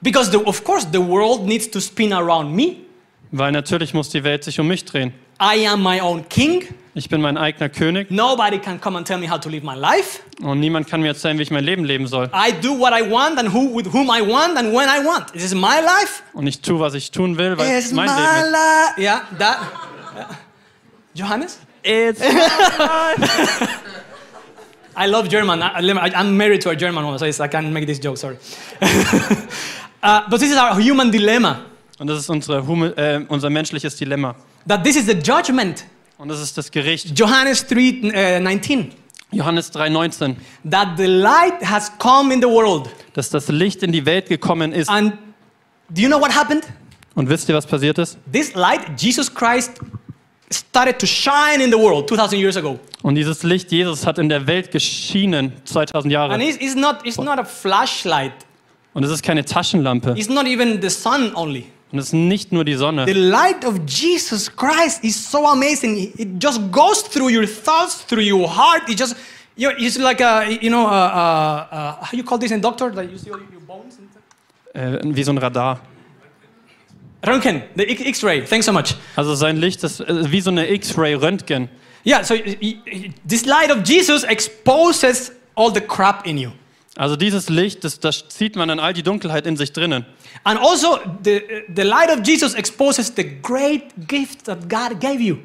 [0.00, 2.85] Because, the, of course, the world needs to spin around me.
[3.32, 5.12] Weil natürlich muss die Welt sich um mich drehen.
[5.40, 6.64] I am my own king.
[6.94, 9.74] Ich bin mein eigener König Nobody can come and tell me how to live my
[9.74, 10.20] life.
[10.42, 12.30] und niemand kann mir erzählen, wie ich mein Leben leben soll.
[12.32, 15.30] I do what I want and who, with whom I want and when I want.
[15.32, 16.22] This is my life.
[16.32, 18.52] Und ich tue, was ich tun will, weil It's es mein my Leben ist.
[18.52, 18.98] life.
[18.98, 19.58] Yeah, that.
[20.16, 20.28] yeah.
[21.14, 21.58] Johannes?
[21.82, 22.20] It's
[24.96, 25.62] I love German.
[25.62, 28.38] I, I'm married to a German woman, so I can't make this joke, sorry.
[30.02, 31.66] uh, but this is our human dilemma
[31.98, 32.58] Und das ist unsere,
[32.96, 34.34] äh, unser menschliches Dilemma.
[34.68, 35.84] that this is the judgment.
[36.18, 37.18] Und das ist das Gericht.
[37.18, 38.92] Johannes 3 uh, 19.
[39.32, 40.36] Johannes 3,19.
[40.70, 42.88] That the light has come in the world.
[43.14, 44.88] Dass das Licht in die Welt gekommen ist.
[44.88, 45.14] And
[45.90, 46.64] do you know what happened?
[47.14, 48.18] Und wisst ihr, was passiert ist?
[48.32, 49.72] This light, Jesus Christ,
[50.50, 52.78] started to shine in the world 2,000 years ago.
[53.02, 56.42] Und dieses Licht Jesus hat in der Welt geschienen 2000 And Jahre.
[56.42, 58.32] it's, it's, not, it's not a flashlight,
[58.94, 60.14] Und es ist keine Taschenlampe.
[60.16, 61.66] it's not even the sun only.
[61.92, 63.12] Und es ist nicht nur die The Sonne.
[63.12, 66.12] light of Jesus Christ is so amazing.
[66.16, 68.88] It just goes through your thoughts, through your heart.
[68.88, 69.14] It just,
[69.56, 72.90] you it's like a, you know, uh, uh, uh, how you call this in doctor?
[72.90, 73.98] That you see all your bones?
[74.74, 75.80] Äh, wie so ein Radar.
[77.24, 78.42] Röntgen, the X-ray.
[78.44, 78.94] Thanks so much.
[79.16, 81.68] Also sein Licht ist äh, wie so eine X-Ray-Röntgen.
[82.04, 82.34] Yeah, so
[83.26, 86.50] this light of Jesus exposes all the crap in you.
[86.96, 90.06] Also dieses Licht, das, das zieht man dann all die Dunkelheit in sich drinnen.
[90.44, 91.42] And also, the,
[91.74, 95.36] the light of Jesus exposes the great gift that God gave you.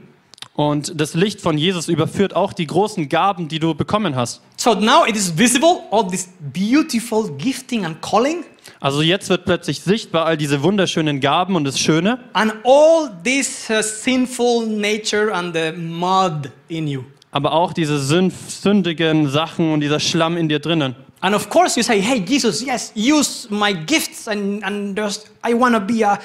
[0.54, 4.42] Und das Licht von Jesus überführt auch die großen Gaben, die du bekommen hast.
[4.58, 8.44] So now it is visible, all this beautiful gifting and calling,
[8.80, 13.70] Also jetzt wird plötzlich sichtbar all diese wunderschönen Gaben und das Schöne and all this
[13.70, 17.04] uh, sinful nature and the mud in you.
[17.32, 20.96] aber auch diese sünd, sündigen Sachen und dieser Schlamm in dir drinnen.
[21.21, 25.53] And of course, you say, Hey, Jesus, yes, use my gifts, and, and there's, I
[25.53, 26.19] want to be a,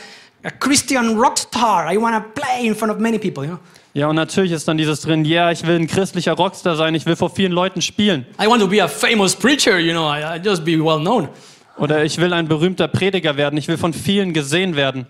[0.44, 1.87] a Christian rock star.
[1.87, 3.61] I want to play in front of many people, you know.
[3.96, 7.06] Ja, und natürlich ist dann dieses drin, ja, ich will ein christlicher Rockstar sein, ich
[7.06, 8.26] will vor vielen Leuten spielen.
[8.38, 11.30] I want to be a famous preacher, you know, I, I just be well known.
[11.78, 15.06] Oder ich will ein berühmter Prediger werden, ich will von vielen gesehen werden.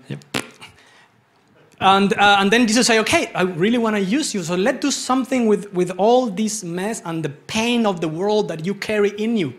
[1.80, 4.42] And, uh, and then Jesus say, okay, I really want to use you.
[4.44, 8.48] So let's do something with, with all this mess and the pain of the world
[8.48, 9.52] that you carry in you.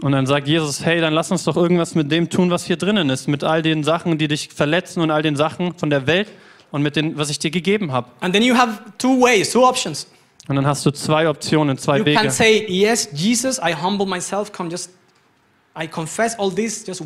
[0.00, 2.76] Und dann sagt Jesus, hey, dann lass uns doch irgendwas mit dem tun, was hier
[2.76, 6.06] drinnen ist, mit all den Sachen, die dich verletzen und all den Sachen von der
[6.06, 6.28] Welt
[6.70, 8.08] und mit dem, was ich dir gegeben habe.
[8.20, 10.06] And then you have two ways, two options.
[10.46, 12.20] Und dann hast du zwei Optionen, zwei You Wege.
[12.20, 14.52] can say, yes, Jesus, I humble myself.
[14.52, 14.90] Come, just,
[15.78, 16.86] I confess all this.
[16.86, 17.02] Just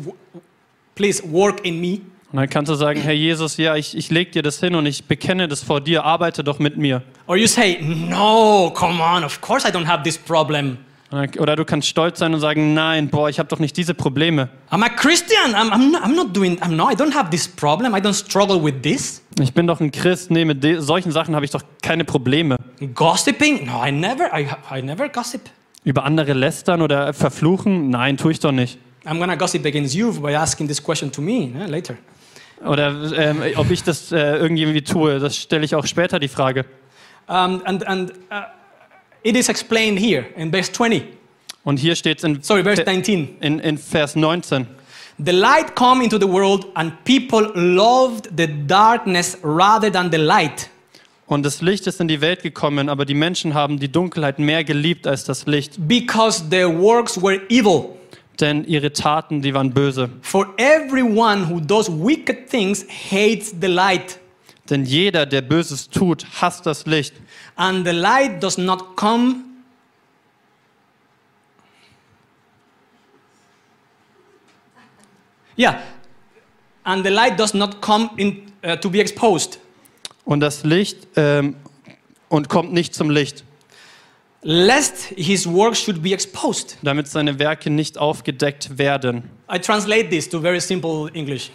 [0.95, 2.01] please work in me.
[2.31, 4.85] Und dann kannst du sagen, Herr Jesus, ja, ich, ich leg dir das hin und
[4.85, 7.03] ich bekenne das vor dir, arbeite doch mit mir.
[7.27, 10.77] Or you say, no, come on, of course I don't have this problem.
[11.37, 14.49] Oder du kannst stolz sein und sagen, nein, boah, ich habe doch nicht diese Probleme.
[14.71, 15.53] I'm a Christian.
[15.53, 17.93] I'm, I'm, not, I'm not doing, I'm not, I don't have this problem.
[17.93, 19.21] I don't struggle with this.
[19.39, 22.55] Ich bin doch ein Christ, nee, mit solchen Sachen habe ich doch keine Probleme.
[22.95, 23.65] Gossiping?
[23.65, 25.41] No, I never, I, I never gossip.
[25.83, 27.89] Über andere lästern oder verfluchen?
[27.89, 28.79] Nein, tue ich doch nicht.
[29.05, 31.95] I'm gonna gossip against you by asking this question to me eh, later.
[32.65, 36.65] Oder ähm, ob ich das äh, irgendwie tue, das stelle ich auch später die Frage.
[37.27, 38.43] Um, and and uh,
[39.23, 41.03] it is explained here in verse 20.
[41.63, 43.37] Und hier steht es in, Sorry, verse 19.
[43.41, 44.67] in, in Vers 19.
[45.23, 50.69] The light come into the world, and people loved the darkness rather than the light,
[51.25, 54.63] Und das Licht ist in die Welt gekommen, aber die Menschen haben die Dunkelheit mehr
[54.63, 55.75] geliebt als das Licht.
[55.87, 57.89] because their works were evil.
[58.39, 60.09] Denn ihre Taten, die waren böse.
[60.21, 64.19] For everyone who does wicked things hates the light,
[64.69, 67.13] Denn jeder, der Böses tut, hasst das Licht.
[67.57, 69.43] And the light does not come.
[75.57, 75.81] Yeah,
[76.83, 79.59] and the light does not come in uh, to be exposed,
[80.25, 81.55] Und das Licht ähm,
[82.29, 83.43] und kommt nicht zum Licht,
[84.41, 86.77] lest his work should be exposed.
[86.81, 89.29] damit seine Werke nicht aufgedeckt werden.
[89.53, 91.51] I translate this to very simple English.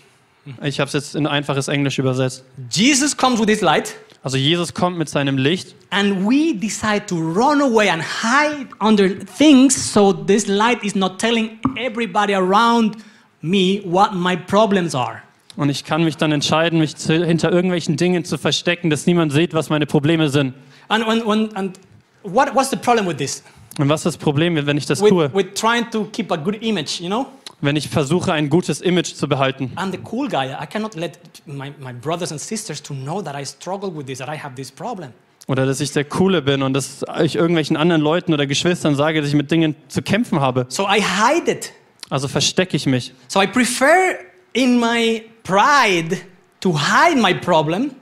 [0.63, 2.45] Ich habe es jetzt in einfaches Englisch übersetzt.
[2.71, 7.17] Jesus comes with his light, Also Jesus kommt mit seinem Licht and we decide to
[7.17, 12.97] run away and hide under things so this light is not telling everybody around
[13.41, 15.23] me what my problems are.
[15.59, 19.33] und ich kann mich dann entscheiden, mich zu, hinter irgendwelchen Dingen zu verstecken, dass niemand
[19.33, 20.55] sieht, was meine Probleme sind.
[20.89, 21.79] And, when, when, and
[22.23, 23.43] what, what's the problem with this?
[23.79, 25.31] Und was ist das Problem, wenn ich das With, tue?
[25.35, 27.27] with trying to keep a good image, you know?
[27.61, 29.73] Wenn ich versuche, ein gutes Image zu behalten.
[29.77, 30.55] I'm the cool guy.
[30.61, 34.19] I cannot let my, my brothers and sisters to know that I struggle with this,
[34.19, 35.13] that I have this problem.
[35.47, 39.21] Oder dass ich der Coole bin und dass ich irgendwelchen anderen Leuten oder Geschwistern sage,
[39.21, 40.67] dass ich mit Dingen zu kämpfen habe.
[40.69, 41.73] So I hide it.
[42.11, 43.13] Also verstecke ich mich.
[43.29, 44.17] So I prefer
[44.53, 46.19] in my pride
[46.61, 47.93] to hide my problem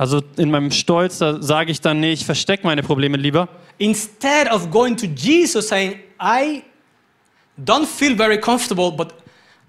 [0.00, 4.50] Also in meinem Stolz, da sage ich dann, nee, ich verstecke meine Probleme lieber, instead
[4.50, 6.62] of going to Jesus saying, I
[7.64, 9.14] don't feel very comfortable, but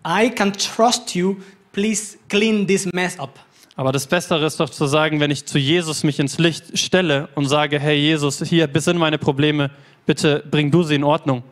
[0.05, 1.37] I can trust you.
[1.73, 3.39] Please clean this mess up.
[3.75, 7.29] Aber das Bessere ist doch zu sagen, wenn ich zu Jesus mich ins Licht stelle
[7.35, 9.71] und sage, hey Jesus, hier, bis sind meine Probleme,
[10.05, 11.43] bitte bring du sie in Ordnung.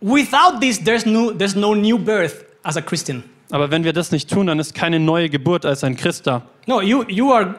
[0.00, 3.24] Without this, there's no, there's no new birth as a Christian.
[3.50, 6.42] Aber wenn wir das nicht tun, dann ist keine neue Geburt als ein Christ da.
[6.66, 7.54] No, you, you are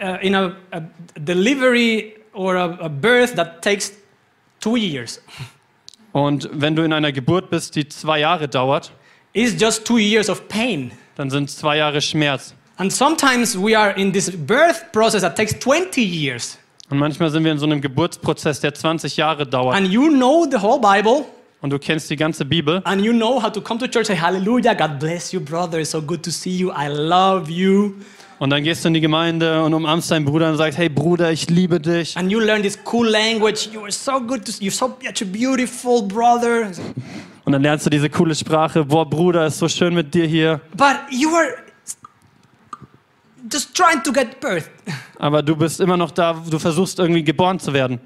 [0.00, 0.80] uh, in a, a
[1.18, 3.92] delivery or a, a birth that takes
[4.60, 5.20] two years.
[6.12, 8.92] Und wenn du in einer Geburt bist, die zwei Jahre dauert,
[9.32, 10.90] It's just two years of pain.
[11.16, 12.54] dann sind es zwei Jahre Schmerz.
[12.78, 16.58] And sometimes we are in this birth process that takes 20 years.
[16.88, 19.76] Und manchmal sind wir in so einem Geburtsprozess, der 20 Jahre dauert.
[19.76, 21.26] And you know the whole Bible,
[21.60, 22.80] Und du kennst die ganze Bibel.
[22.84, 25.78] and you know how to come to church, say, Hallelujah, God bless you, brother.
[25.78, 26.72] It's so good to see you.
[26.72, 27.94] I love you.
[28.40, 31.30] Und dann gehst du in die Gemeinde und umarmst deinen Bruder und sagst, hey Bruder,
[31.30, 32.16] ich liebe dich.
[32.16, 33.68] And you learn this cool language.
[33.70, 36.70] You are so good to You're so such a beautiful brother.
[37.44, 38.82] Und dann lernst du diese coole Sprache.
[38.82, 40.60] Boah, Bruder, ist so schön mit dir hier.
[40.74, 41.54] But you are
[43.52, 44.70] just trying to get birth
[45.18, 48.00] Aber du bist immer noch da, du versuchst irgendwie geboren zu werden.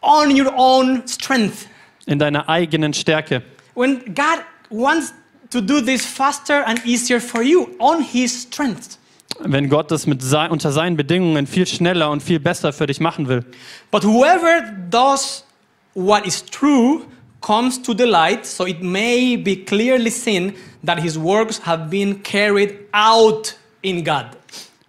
[0.00, 1.68] on your own strength.
[2.06, 3.42] In deiner eigenen Stärke.
[3.74, 5.14] When God wants
[5.50, 8.98] to do this faster and easier for you on His strength.
[9.40, 13.00] Wenn Gott das mit sei, unter seinen Bedingungen viel schneller und viel besser für dich
[13.00, 13.44] machen will.
[13.90, 15.44] But whoever does
[15.94, 17.02] what is true
[17.40, 22.22] comes to the light, so it may be clearly seen that his works have been
[22.22, 24.26] carried out in God.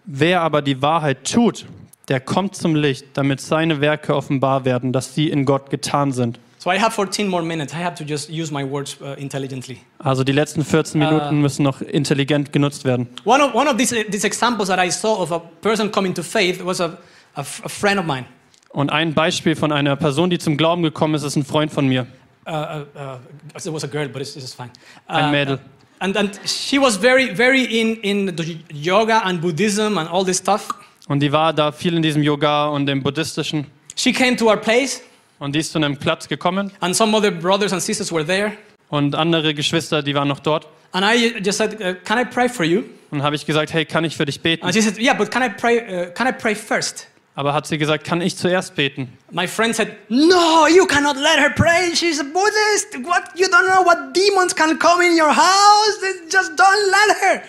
[0.04, 1.66] Wer aber die Wahrheit tut,
[2.08, 6.40] der kommt zum Licht, damit seine Werke offenbar werden, dass sie in Gott getan sind.
[6.62, 7.72] So I have 14 more minutes.
[7.72, 9.78] I have to just use my words uh, intelligently.
[9.98, 13.08] Also die letzten 14 Minuten müssen noch intelligent genutzt werden.
[13.24, 16.22] One of, one of these, these examples that I saw of a person coming to
[16.22, 16.98] faith was a,
[17.34, 18.26] a, a friend of mine.
[18.68, 21.88] Und ein Beispiel von einer Person, die zum Glauben gekommen ist, ist ein Freund von
[21.88, 22.06] mir,
[22.46, 23.18] Uh, uh, uh,
[23.54, 24.70] it was a girl, but it's, it's fine.
[25.06, 25.58] ein Uh, Mädel.
[26.00, 30.38] And, and she was very, very in, in the yoga and Buddhism and all this
[30.38, 30.68] stuff.
[31.08, 33.66] Und die war da viel in diesem Yoga und dem Buddhistischen.
[33.94, 35.02] She came to our place,
[35.40, 38.52] Und die ist zu einem Platz gekommen and some other brothers and sisters were there.
[38.90, 40.68] und andere Geschwister, die waren noch dort.
[40.92, 43.84] And I just said, uh, "Can I pray for you?" Und habe ich gesagt, hey,
[43.84, 44.64] kann ich für dich beten?
[44.64, 45.78] And she said, "Yeah, but can I pray?
[45.78, 49.16] Uh, can I pray first?" Aber hat sie gesagt, kann ich zuerst beten?
[49.30, 51.94] My friend said, "No, you cannot let her pray.
[51.94, 53.04] She's a Buddhist.
[53.06, 53.22] What?
[53.36, 55.98] You don't know what demons can come in your house.
[56.30, 57.42] Just don't let her."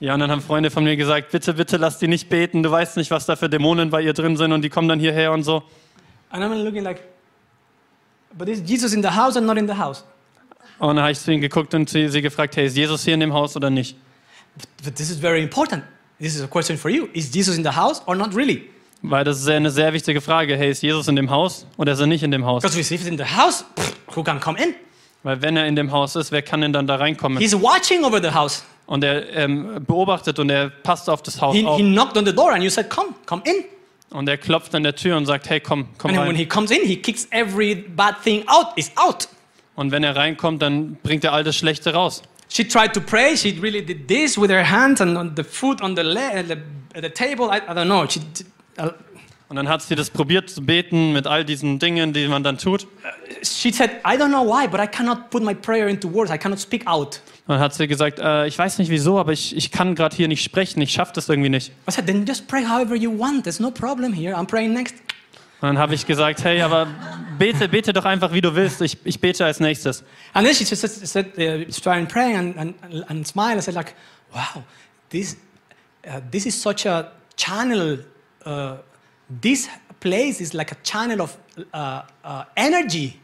[0.00, 2.62] Ja, und dann haben Freunde von mir gesagt, bitte, bitte lass die nicht beten.
[2.62, 5.00] Du weißt nicht, was da für Dämonen bei ihr drin sind und die kommen dann
[5.00, 5.62] hierher und so.
[6.30, 7.00] And I'm looking like,
[8.36, 10.04] "But is Jesus in the house and not in the house?"
[10.78, 13.14] Und dann habe ich zu ihnen geguckt und sie, sie gefragt, hey, ist Jesus hier
[13.14, 13.96] in dem Haus oder nicht?
[14.84, 15.84] But this is very important.
[16.20, 17.08] This is a question for you.
[17.12, 18.70] Is Jesus in the house or not really?
[19.02, 20.56] Weil das ist eine sehr wichtige Frage.
[20.56, 22.62] Hey, ist Jesus in dem Haus oder ist er nicht in dem Haus?
[22.62, 23.64] Because if he's in the house,
[24.14, 24.74] who can come in?
[25.22, 27.38] Weil wenn er in dem Haus ist, wer kann denn dann da reinkommen?
[27.38, 28.64] He's watching over the house.
[28.86, 31.78] Und er ähm, beobachtet und er passt auf das Haus He, auf.
[31.78, 33.64] he knocked on the door and you said, "Come, come in."
[34.14, 36.36] Und er klopft an der Tür und sagt, hey, komm, komm And when rein.
[36.36, 38.68] he comes in, he kicks every bad thing out.
[38.76, 39.26] It's out.
[39.74, 42.22] Und wenn er reinkommt, dann bringt er all das Schlechte raus.
[42.48, 43.36] She tried to pray.
[43.36, 46.56] She really did this with her hands and on the foot on the, le- the,
[47.00, 47.46] the table.
[47.50, 48.06] I, I don't know.
[48.08, 48.46] She, did-
[48.78, 48.90] uh,
[49.54, 52.58] Und dann hat sie das probiert zu beten mit all diesen Dingen, die man dann
[52.58, 52.88] tut.
[53.40, 56.32] she said, I don't know why, but I cannot put my prayer into words.
[56.32, 57.20] I cannot speak out.
[57.46, 60.16] Und dann hat sie gesagt, äh, ich weiß nicht wieso, aber ich, ich kann gerade
[60.16, 61.70] hier nicht sprechen, ich schaffe das irgendwie nicht.
[61.88, 63.44] I said, then just pray however you want.
[63.44, 64.34] There's no problem here.
[64.34, 64.96] I'm praying next.
[65.60, 66.88] Und dann habe ich gesagt, hey, aber
[67.38, 68.82] bete, bete doch einfach, wie du willst.
[68.82, 70.02] Ich, ich bete als nächstes.
[70.32, 73.58] And then she just said, said uh, started praying and, and, and smiled.
[73.58, 73.94] I said, like,
[74.34, 74.64] wow,
[75.10, 75.36] this,
[76.08, 77.98] uh, this is such a channel.
[78.44, 78.78] Uh,
[79.40, 79.68] this
[80.00, 81.36] place is like a channel of
[81.72, 83.18] uh, uh, energy.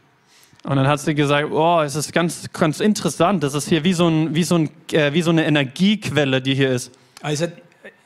[0.63, 3.43] Und dann hat sie gesagt, oh, es ist ganz, ganz interessant.
[3.43, 6.53] Das ist hier wie so, ein, wie, so ein, äh, wie so eine Energiequelle, die
[6.53, 6.91] hier ist.
[7.23, 7.53] I said,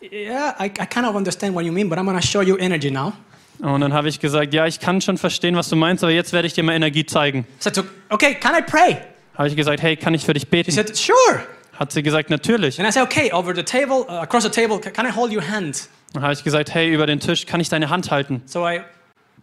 [0.01, 2.57] yeah, I, I kind of understand what you mean, but I'm going to show you
[2.57, 3.13] energy now.
[3.59, 6.33] Und dann habe ich gesagt, ja, ich kann schon verstehen, was du meinst, aber jetzt
[6.33, 7.39] werde ich dir mal Energie zeigen.
[7.39, 8.97] I said, okay, can I pray?
[9.37, 10.71] Habe ich gesagt, hey, kann ich für dich She beten?
[10.71, 11.43] said, sure.
[11.75, 12.79] Hat sie gesagt, natürlich.
[12.79, 15.31] And I said, okay, over the table, uh, across the table, ca- can I hold
[15.33, 15.89] your hand?
[16.13, 18.41] Dann habe ich gesagt, hey, über den Tisch kann ich deine Hand halten.
[18.45, 18.81] So I, I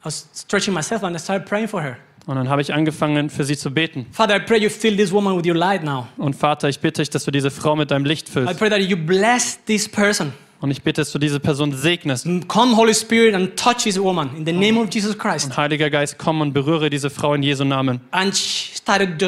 [0.03, 1.97] was stretching myself and I started praying for her.
[2.25, 4.07] Und dann habe ich angefangen, für sie zu beten.
[4.13, 6.07] Father, I pray you fill this woman with your light now.
[6.17, 8.59] Und Vater, ich bitte dich, dass du diese Frau mit deinem Licht I füllst.
[8.59, 10.33] pray that you bless this person.
[10.63, 12.25] Und ich bitte, dass du diese Person segnest.
[12.47, 15.57] Come, Holy Spirit, and touch this woman in the name of Jesus Christ.
[15.57, 18.01] Heiliger Geist, komm und berühre diese Frau in Jesu Namen.
[18.13, 19.21] And she started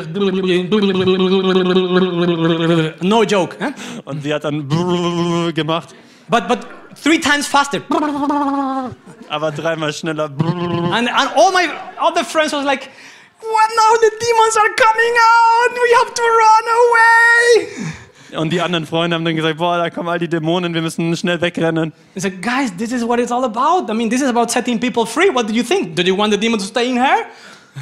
[3.03, 3.57] no joke.
[3.59, 3.72] Huh?
[4.05, 4.68] Und sie hat dann
[5.55, 5.89] gemacht,
[6.28, 6.61] But but
[7.03, 7.82] three times faster.
[9.28, 10.26] aber dreimal schneller.
[10.26, 11.68] And, and all my
[12.01, 12.89] other friends was like,
[13.41, 13.99] What now?
[14.01, 15.72] The demons are coming out.
[15.74, 18.03] We have to run away.
[18.37, 21.16] Und die anderen Freunde haben dann gesagt, boah, da kommen all die Dämonen, wir müssen
[21.16, 21.93] schnell wegrennen.
[22.16, 23.91] I said, guys, this is what it's all about.
[23.91, 25.29] I mean, this is about setting people free.
[25.33, 25.95] What do you think?
[25.95, 27.25] Do you want the demon to stay in her?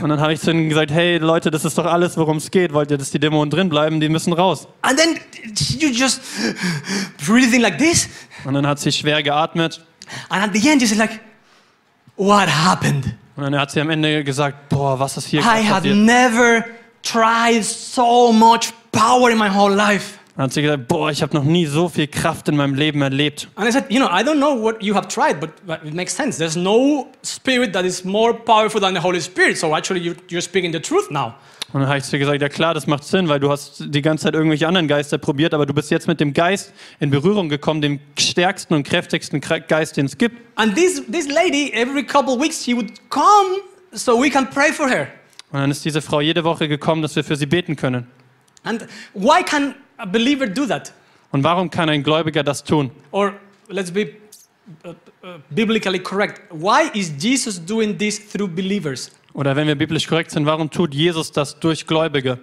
[0.01, 2.51] Und dann habe ich zu ihnen gesagt, hey Leute, das ist doch alles, worum es
[2.51, 2.73] geht.
[2.73, 4.01] Wollt ihr, dass die Dämonen drin bleiben?
[4.01, 4.67] Die müssen raus.
[4.81, 5.19] And then
[5.79, 6.21] you just
[7.27, 8.09] breathing like this.
[8.45, 9.85] Und dann hat sie schwer geatmet.
[10.29, 11.21] And at the end, you like,
[12.17, 13.15] what happened?
[13.37, 15.97] Und dann hat sie am Ende gesagt, boah, was ist hier I gerade had passiert?
[15.97, 16.65] never
[17.03, 20.19] tried so much power in my whole life.
[20.37, 23.03] Dann hat sie gesagt, boah, ich habe noch nie so viel Kraft in meinem Leben
[23.03, 23.49] erlebt.
[23.55, 25.51] And I said, you know, I don't know what you have tried, but
[25.85, 26.39] it makes sense.
[26.39, 29.59] There's no spirit that is more powerful than the Holy Spirit.
[29.59, 31.35] So actually, you, you're speaking the truth now.
[31.73, 33.83] Und dann habe ich zu ihr gesagt, ja klar, das macht Sinn, weil du hast
[33.87, 37.11] die ganze Zeit irgendwelche anderen Geister probiert, aber du bist jetzt mit dem Geist in
[37.11, 40.37] Berührung gekommen, dem stärksten und kräftigsten Geist, den es gibt.
[40.57, 43.61] And this, this lady, every couple weeks, she would come
[43.93, 45.09] so we can pray for her.
[45.51, 48.07] Und dann ist diese Frau jede Woche gekommen, dass wir für sie beten können.
[48.65, 50.93] And why can a believer do that?
[51.31, 52.91] Und warum kann ein Gläubiger das tun?
[53.11, 53.35] Or
[53.69, 54.15] let's be
[54.85, 54.91] uh,
[55.23, 56.43] uh, biblically correct.
[56.51, 59.11] Why is Jesus doing this through believers?
[59.33, 62.39] Oder wenn wir biblisch korrekt sind, warum tut Jesus das durch Gläubige?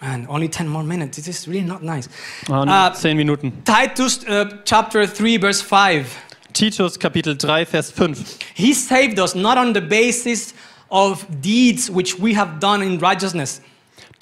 [0.00, 1.16] Man, only 10 more minutes.
[1.16, 2.08] This is really not nice.
[2.48, 3.62] Und Äh, zehn Minuten.
[3.64, 6.04] Titus uh, chapter 3, verse 5.
[6.52, 8.38] Titus Kapitel 3, Vers 5.
[8.54, 10.54] He saved us not on the basis
[10.90, 13.60] of deeds which we have done in righteousness.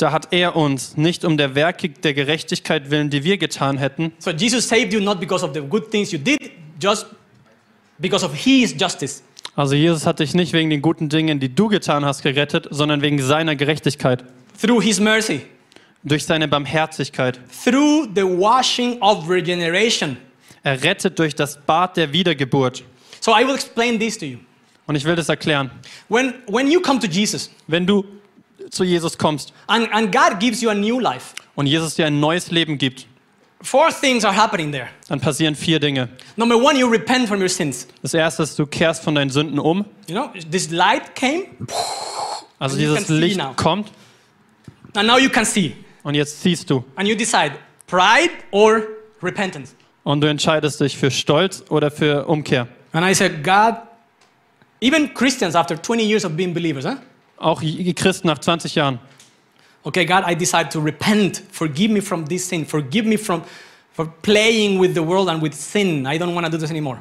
[0.01, 4.12] Da hat er uns nicht um der Werke der Gerechtigkeit willen, die wir getan hätten.
[4.18, 6.51] So Jesus saved you not because of the good things you did,
[6.82, 7.07] just
[7.98, 9.22] because of his justice.
[9.57, 13.03] Also Jesus hat dich nicht wegen den guten Dingen, die du getan hast, gerettet, sondern
[13.03, 14.24] wegen seiner Gerechtigkeit.
[14.59, 15.42] Through his mercy,
[16.03, 17.38] Durch seine Barmherzigkeit.
[17.62, 20.16] through the washing of regeneration.
[20.62, 22.84] Er rettet durch das Bad der Wiedergeburt.
[23.20, 24.38] So I will explain this to you.
[24.86, 25.70] Und ich will das erklären.
[26.09, 28.05] When, when you come to Jesus Wenn du
[28.70, 32.20] zu Jesus kommst and, and God gives you a new life, und Jesus dir ein
[32.20, 33.06] neues Leben gibt,
[33.62, 34.88] four things are happening there.
[35.08, 36.08] dann passieren vier Dinge.
[36.36, 37.86] Number one, you repent from your sins.
[38.02, 39.84] Das erste ist, du kehrst von deinen Sünden um.
[40.08, 41.44] You know, this light came,
[42.58, 43.52] Also dieses Licht now.
[43.56, 43.90] kommt
[44.94, 45.74] and now you can see.
[46.02, 46.84] und jetzt siehst du.
[46.96, 47.52] And you decide
[47.86, 48.82] pride or
[49.22, 49.74] repentance.
[50.02, 52.66] Und du entscheidest dich für Stolz oder für Umkehr.
[52.92, 53.76] And I said, God,
[54.80, 56.96] even Christians after 20 years of being believers, huh?
[57.41, 57.62] Auch
[57.97, 59.01] Christen nach 20 Jahren.
[59.82, 61.43] Okay, God, I decide to repent.
[61.51, 62.66] Forgive me from this sin.
[62.66, 63.43] Forgive me from
[63.93, 66.07] for playing with the world and with sin.
[66.07, 66.99] I don't want to do this anymore.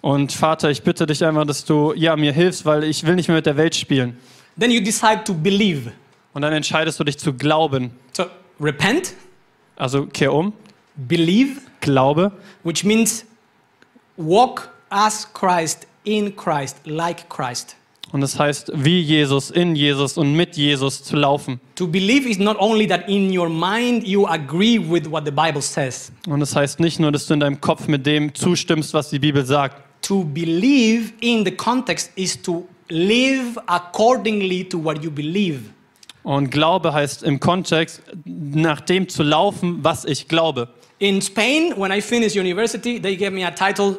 [0.00, 3.28] Und Vater, ich bitte dich einfach, dass du ja, mir hilfst, weil ich will nicht
[3.28, 4.16] mehr mit der Welt spielen.
[4.58, 5.92] Then you decide to believe.
[6.32, 7.90] Und dann entscheidest du dich zu glauben.
[8.12, 8.26] So
[8.60, 9.14] repent,
[9.76, 10.52] Also kehr um,
[10.94, 12.32] believe, glaube
[12.62, 13.24] which means
[14.16, 17.76] walk as Christ, in Christ, like Christ.
[18.12, 21.60] Und das heißt, wie Jesus, in Jesus und mit Jesus zu laufen.
[21.76, 25.62] To believe is not only that in your mind you agree with what the Bible
[25.62, 26.10] says.
[26.28, 29.18] Und das heißt nicht nur, dass du in deinem Kopf mit dem zustimmst, was die
[29.18, 29.82] Bibel sagt.
[30.02, 35.60] To believe in the context is to live accordingly to what you believe.
[36.22, 40.68] Und Glaube heißt im Kontext, nach dem zu laufen, was ich glaube.
[40.98, 43.96] In Spain, when I finished university, they gave me a title,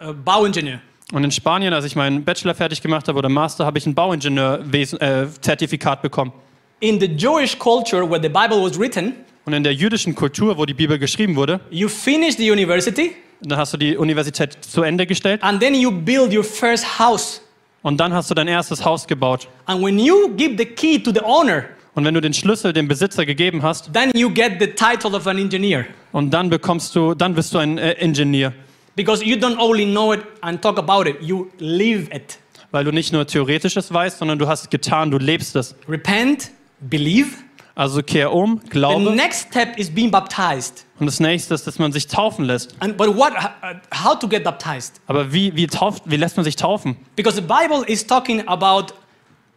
[0.00, 0.80] uh, Bauingenieur.
[1.12, 3.94] Und in Spanien, als ich meinen Bachelor fertig gemacht habe oder Master, habe ich ein
[3.94, 6.32] Bauingenieur-Zertifikat bekommen.
[6.80, 10.64] In the Jewish culture where the Bible was written, Und in der jüdischen Kultur, wo
[10.66, 15.06] die Bibel geschrieben wurde, you finish the university dann hast du die Universität zu Ende
[15.06, 17.40] gestellt and then you build your first house.
[17.82, 19.48] und dann hast du dein erstes Haus gebaut.
[19.64, 22.86] And when you give the key to the owner, Und wenn du den Schlüssel dem
[22.86, 25.86] Besitzer gegeben hast, then you get the title of an engineer.
[26.12, 28.52] und dann bekommst du, dann bist du ein äh, Ingenieur,
[29.00, 32.38] Because you don't only know it and talk about it, you live it.
[32.70, 35.74] weil du nicht nur theoretisches weißt, sondern du hast es getan, du lebst es.
[35.88, 37.28] Repent, believe.
[37.74, 40.84] Also kehr um, The glaube next step is being baptized.
[40.98, 42.74] und das nächste ist, dass man sich taufen lässt.
[42.80, 43.74] And, but what, uh,
[44.04, 45.00] how to get baptized?
[45.06, 46.96] Aber wie, wie, tauft, wie lässt man sich taufen?
[47.16, 48.92] Because the Bible is talking about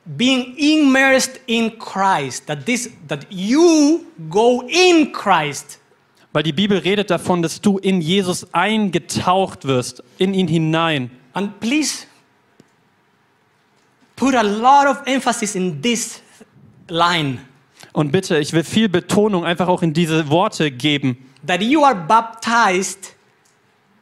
[0.06, 5.80] being immersed in Christ, that this that you go in Christ.
[6.34, 11.12] Weil die Bibel redet davon, dass du in Jesus eingetaucht wirst, in ihn hinein.
[11.34, 12.06] And please
[14.16, 16.22] put a lot of emphasis in this
[16.88, 17.40] line
[17.94, 21.96] Und bitte, ich will viel Betonung einfach auch in diese Worte geben, that you are
[21.96, 23.16] baptized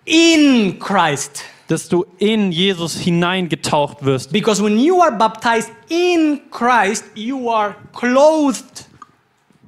[0.06, 1.44] in Christ.
[1.68, 4.32] dass du in Jesus hineingetaucht wirst.
[4.32, 8.71] Because when you are baptized in Christ, you are clothed,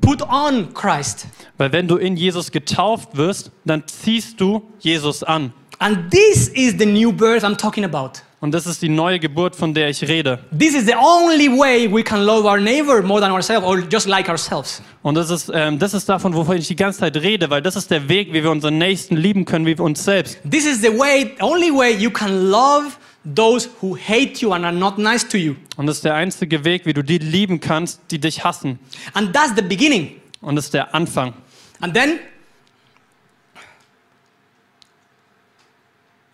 [0.04, 1.26] put on Christ.
[1.58, 5.54] Weil wenn du in Jesus getauft wirst, dann ziehst du Jesus an.
[5.80, 8.22] And this is the new birth I'm talking about.
[8.40, 10.38] Und das ist die neue Geburt, von der ich rede.
[10.58, 14.06] This is the only way we can love our neighbor more than ourselves or just
[14.06, 14.82] like ourselves.
[15.02, 17.78] Und das ist, ähm, das ist davon, wovon ich die ganze Zeit rede, weil das
[17.78, 20.38] ist der Weg, wie wir unseren Nächsten lieben können, wie uns selbst.
[20.50, 24.74] This is the way, only way you can love those who hate you and are
[24.76, 25.56] not nice to you.
[25.78, 28.80] Und das ist der einzige Weg, wie du die lieben kannst, die dich hassen.
[29.14, 30.20] And that's the beginning.
[30.42, 31.34] Und das ist der Anfang.
[31.80, 32.20] And then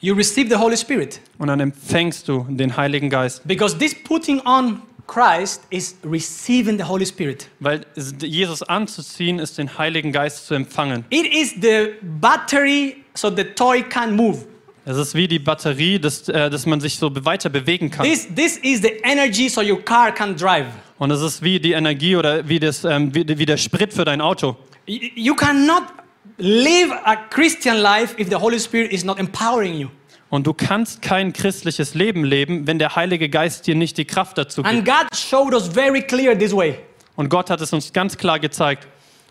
[0.02, 1.20] you receive the Holy Spirit.
[1.38, 3.48] Und dann empfängst du den Heiligen Geist.
[3.48, 7.50] Because this putting on Christ is receiving the Holy Spirit.
[7.60, 11.04] Weil es- Jesus anzuziehen, ist den Heiligen Geist zu empfangen.
[11.10, 11.90] It is the
[12.22, 14.46] battery so the toy can move.
[14.90, 18.08] Es ist wie die Batterie, dass, äh, dass man sich so weiter bewegen kann.
[18.08, 20.66] This, this is the energy so your car can drive.
[20.98, 24.04] Und es ist wie die Energie oder wie, das, ähm, wie, wie der Sprit für
[24.04, 24.58] dein Auto.
[24.88, 25.84] You cannot
[26.40, 29.90] live a Christian life if the Holy Spirit is not empowering you.
[30.32, 34.40] Und du kannst kein christliches Leben leben, wenn der Heilige Geist dir nicht die Kraft
[34.40, 34.88] dazu And gibt.
[34.88, 36.80] God showed us very clear this way.
[37.16, 38.88] Und Gott hat es uns ganz klar gezeigt.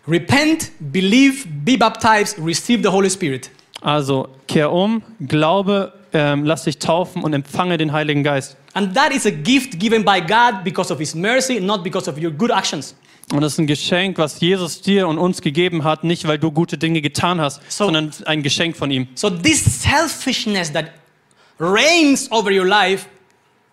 [0.07, 3.51] Repent, believe, be baptized, receive the Holy Spirit.
[3.81, 8.57] Also kehr um, glaube, ähm, lass dich taufen und empfange den Heiligen Geist.
[8.73, 12.17] And that is a gift given by God because of His mercy, not because of
[12.21, 12.95] your good actions.
[13.31, 16.51] Und das ist ein Geschenk, was Jesus dir und uns gegeben hat, nicht weil du
[16.51, 19.07] gute Dinge getan hast, So- sondern ein Geschenk von ihm.
[19.15, 20.91] So, this selfishness that
[21.59, 23.05] reigns over your life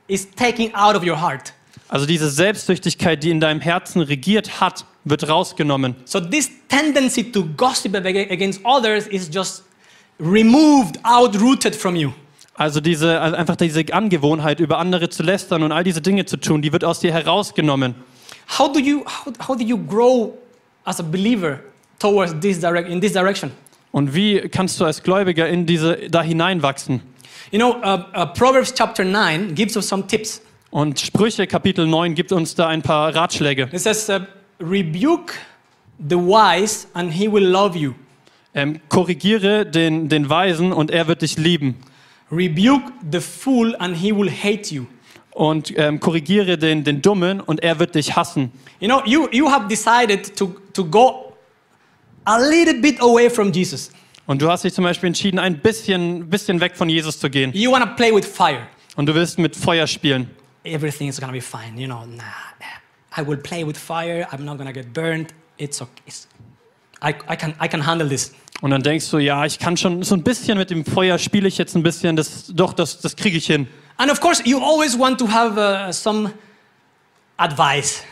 [0.08, 1.52] is taken out of your heart.
[1.88, 5.94] Also diese Selbstsüchtigkeit, die in deinem Herzen regiert hat, wird rausgenommen.
[6.04, 9.62] So, this tendency to gossip ag- against others is just
[10.18, 12.12] removed, outrooted from you.
[12.54, 16.38] Also diese, also einfach diese Angewohnheit, über andere zu lästern und all diese Dinge zu
[16.38, 17.94] tun, die wird aus dir herausgenommen.
[18.58, 20.32] How do you, how, how do you grow
[20.84, 21.60] as a believer
[21.98, 23.50] towards this direct, in this direction?
[23.92, 27.02] Und wie kannst du als Gläubiger in diese da hineinwachsen?
[27.50, 30.40] You know, uh, uh, Proverbs chapter 9 gives us some tips.
[30.70, 33.68] Und Sprüche Kapitel 9 gibt uns da ein paar Ratschläge.
[33.72, 34.20] It says, uh,
[34.60, 35.34] rebuke
[35.98, 37.94] the wise and he will love you.
[38.56, 41.76] Ähm, korrigiere den, den Weisen und er wird dich lieben.
[42.32, 44.86] Rebuke the fool and he will hate you.
[45.32, 48.50] Und ähm, korrigiere den, den Dummen und er wird dich hassen.
[48.80, 51.36] You know, you, you have decided to, to go
[52.24, 53.90] a little bit away from Jesus.
[54.24, 57.52] Und du hast dich zum Beispiel entschieden, ein bisschen, bisschen weg von Jesus zu gehen.
[57.52, 58.66] You want to play with fire.
[58.96, 60.30] Und du willst mit Feuer spielen.
[60.64, 61.78] Everything is to be fine.
[61.78, 62.24] You know, nah,
[63.16, 64.26] I will play with fire.
[64.32, 65.34] I'm not to get burned.
[65.58, 66.02] It's okay.
[66.06, 66.26] It's,
[67.02, 68.32] I, I, can, I can handle this.
[68.62, 71.46] Und dann denkst du, ja, ich kann schon so ein bisschen mit dem Feuer spiele
[71.46, 73.68] ich jetzt ein bisschen, das, doch, das, das kriege ich hin.
[73.98, 76.32] And of course, you always want to have uh, some
[77.36, 78.02] advice.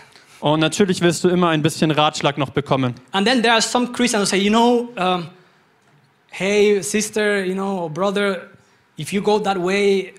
[0.40, 2.94] Und natürlich wirst du immer ein bisschen Ratschlag noch bekommen.
[3.12, 5.30] And then there are some Christians who say, you know, um,
[6.30, 8.50] hey, sister, you know, brother,
[8.98, 10.12] if you go that way,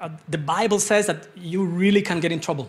[0.00, 2.68] uh, the Bible says that you really can get in trouble.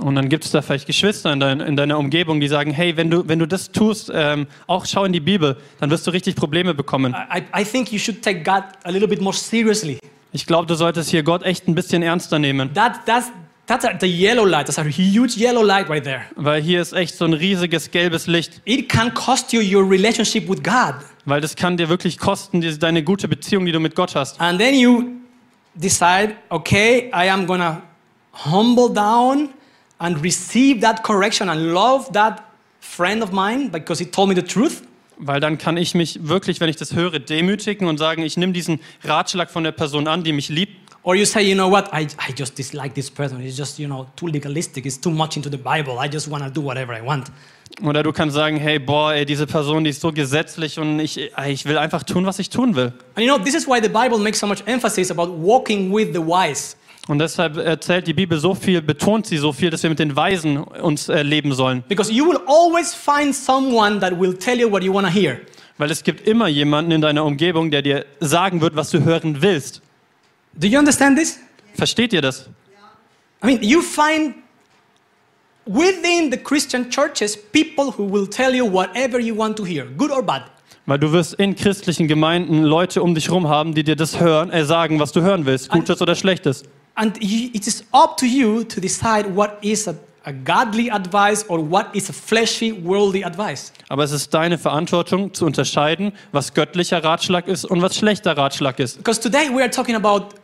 [0.00, 2.96] Und dann gibt es da vielleicht Geschwister in, dein, in deiner Umgebung, die sagen, hey,
[2.96, 6.10] wenn du, wenn du das tust, ähm, auch schau in die Bibel, dann wirst du
[6.10, 7.14] richtig Probleme bekommen.
[7.32, 9.98] I, I- think you should take God a little bit more seriously.
[10.32, 13.30] Ich glaube, du solltest hier Gott echt ein bisschen ernster nehmen, That, that's,
[13.66, 14.66] that's a, the yellow light.
[14.66, 16.22] That's a huge yellow light right there.
[16.34, 20.48] weil hier ist echt so ein riesiges gelbes Licht, It can cost you your relationship
[20.48, 20.94] with God.
[21.24, 24.40] weil das kann dir wirklich kosten, diese, deine gute Beziehung, die du mit Gott hast.
[24.40, 25.04] And then you
[25.74, 27.80] decide, okay, I am gonna
[28.44, 29.50] humble down
[30.04, 32.42] and receive that correction and love that
[32.80, 34.82] friend of mine because he told me the truth.
[35.16, 38.52] Weil dann kann ich mich wirklich, wenn ich das höre, demütigen und sagen, ich nehme
[38.52, 40.72] diesen Ratschlag von der Person an, die mich liebt.
[41.04, 43.40] Or you say, you know what, I, I just dislike this person.
[43.40, 44.86] It's just, you know, too legalistic.
[44.86, 45.98] It's too much into the Bible.
[45.98, 47.30] I just wanna do whatever I want.
[47.82, 51.30] Oder du kannst sagen, hey, boah, ey, diese Person, die ist so gesetzlich und ich,
[51.46, 52.92] ich will einfach tun, was ich tun will.
[53.14, 56.12] And you know, this is why the Bible makes so much emphasis about walking with
[56.12, 56.76] the wise.
[57.06, 60.16] Und deshalb erzählt die Bibel so viel, betont sie so viel, dass wir mit den
[60.16, 61.84] Weisen uns äh, leben sollen.
[61.88, 65.38] Because you will always find someone that will tell you what you wanna hear.
[65.76, 69.42] Weil es gibt immer jemanden in deiner Umgebung, der dir sagen wird, was du hören
[69.42, 69.82] willst.
[70.54, 71.40] Do you understand this?
[71.74, 72.48] Versteht ihr das?
[73.42, 74.36] I mean, you find
[75.66, 80.10] within the Christian churches people who will tell you whatever you want to hear, good
[80.10, 80.44] or bad.
[80.86, 84.50] Weil du wirst in christlichen Gemeinden Leute um dich rum haben, die dir das hören,
[84.50, 86.64] äh, sagen, was du hören willst, Gutes oder Schlechtes.
[86.96, 91.44] And you, it is up to you to decide what is a, a godly advice
[91.48, 93.72] or what is a fleshy, worldly advice.
[93.88, 98.78] Aber es ist deine Verantwortung zu unterscheiden, was göttlicher Ratschlag ist und was schlechter Ratschlag
[98.78, 98.98] ist.
[98.98, 100.36] Because today we are talking about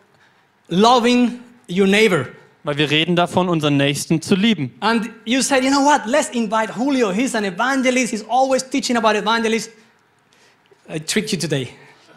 [0.68, 1.38] loving
[1.68, 2.26] your neighbor.
[2.64, 4.74] Weil wir reden davon, unseren Nächsten zu lieben.
[4.80, 6.04] And you said, you know what?
[6.06, 7.10] Let's invite Julio.
[7.10, 8.10] He's an evangelist.
[8.10, 9.72] He's always teaching about evangelism.
[10.88, 11.70] I tricked you today.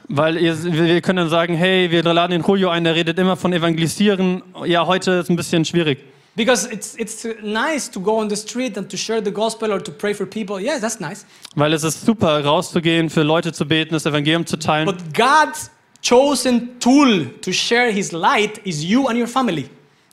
[0.10, 3.38] Weil ihr, wir können dann sagen, hey, wir laden den Julio ein, der redet immer
[3.38, 4.44] von Evangelisieren.
[4.66, 6.00] Ja, heute ist ein bisschen schwierig.
[6.36, 9.84] Because it's, it's nice to go on the street and to share the gospel or
[9.84, 10.60] to pray for people.
[10.60, 11.26] Yes, that's nice.
[11.56, 14.88] Weil es ist super, rauszugehen, für Leute zu beten, das Evangelium zu teilen.
[14.88, 15.70] But God's
[16.02, 19.70] chosen tool to share his light is you and your family.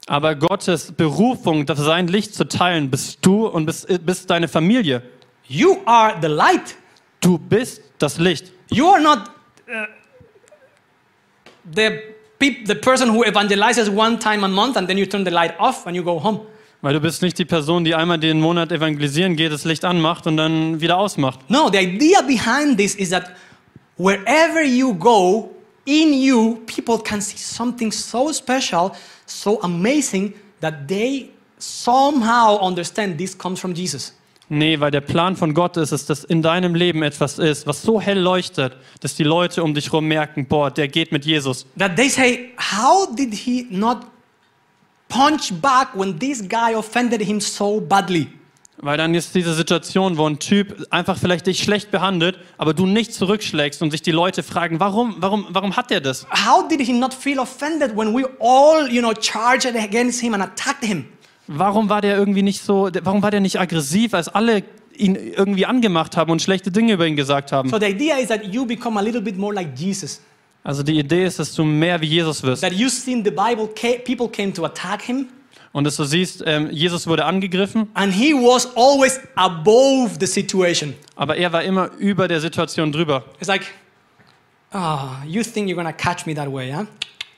[0.07, 5.03] Aber Gottes Berufung, das sein Licht zu teilen, bist du und bist, bist deine Familie.
[5.49, 6.77] You are the light.
[7.21, 8.53] Du bist das Licht.
[8.71, 9.21] You are not
[9.71, 9.87] uh,
[11.73, 15.31] the, peop- the person who evangelizes one time a month and then you turn the
[15.31, 16.41] light off and you go home.
[16.83, 20.27] Weil du bist nicht die Person, die einmal den Monat evangelisieren geht, das Licht anmacht
[20.27, 21.39] und dann wieder ausmacht.
[21.51, 23.33] No, the idea behind this is that
[23.99, 25.51] wherever you go,
[25.85, 28.93] in you, people can see something so special,
[29.27, 34.15] so amazing, that they somehow understand this comes from Jesus.
[34.53, 37.83] Nee, weil der Plan von Gott ist es, dass in deinem Leben etwas ist, was
[37.83, 41.67] so hell leuchtet, dass die Leute um dich herum merken, boah, der geht mit Jesus.
[41.79, 43.99] That they say, How did he not
[45.09, 48.27] punch back when this guy offended him so badly?
[48.79, 52.87] Weil dann ist diese Situation, wo ein Typ einfach vielleicht dich schlecht behandelt, aber du
[52.87, 56.27] nicht zurückschlägst und sich die Leute fragen, warum, warum, warum hat er das?
[56.31, 60.43] How did he not feel offended when we all, you know, charged against him and
[60.43, 61.05] attacked him?
[61.53, 64.63] Warum war der irgendwie nicht so, warum war der nicht aggressiv, als alle
[64.97, 67.69] ihn irgendwie angemacht haben und schlechte Dinge über ihn gesagt haben?
[67.71, 70.21] So the idea is that you become a little bit more like Jesus.
[70.63, 72.63] Also die Idee ist, dass du mehr wie Jesus wirst.
[72.63, 73.67] That you see in the Bible,
[74.05, 75.27] people came to attack him,
[75.73, 80.95] Und dass du siehst, ähm, Jesus wurde angegriffen, and he was always above the situation.
[81.17, 83.25] aber er war immer über der Situation drüber.
[83.41, 83.63] It's like,
[84.73, 86.85] ah, you think you're gonna catch me that way, huh?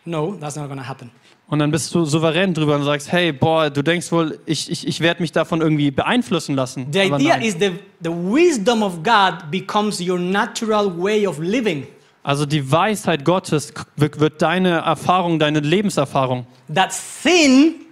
[0.05, 1.11] No, that's not gonna happen.
[1.53, 4.87] Und dann bist du souverän drüber und sagst, hey, boah, du denkst wohl, ich, ich,
[4.89, 6.87] ich werde mich davon irgendwie beeinflussen lassen.
[6.91, 7.73] The idea is the,
[8.03, 11.87] the wisdom of God becomes your natural way of living.
[12.23, 16.47] Also die Weisheit Gottes wird, wird deine Erfahrung, deine Lebenserfahrung.
[16.75, 17.83] That sin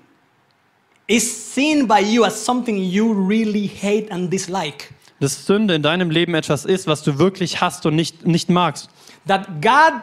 [1.06, 4.86] is seen by you as something you really hate and dislike.
[5.20, 8.88] Dass Sünde in deinem Leben etwas ist, was du wirklich hast und nicht, nicht magst.
[9.26, 10.00] That God,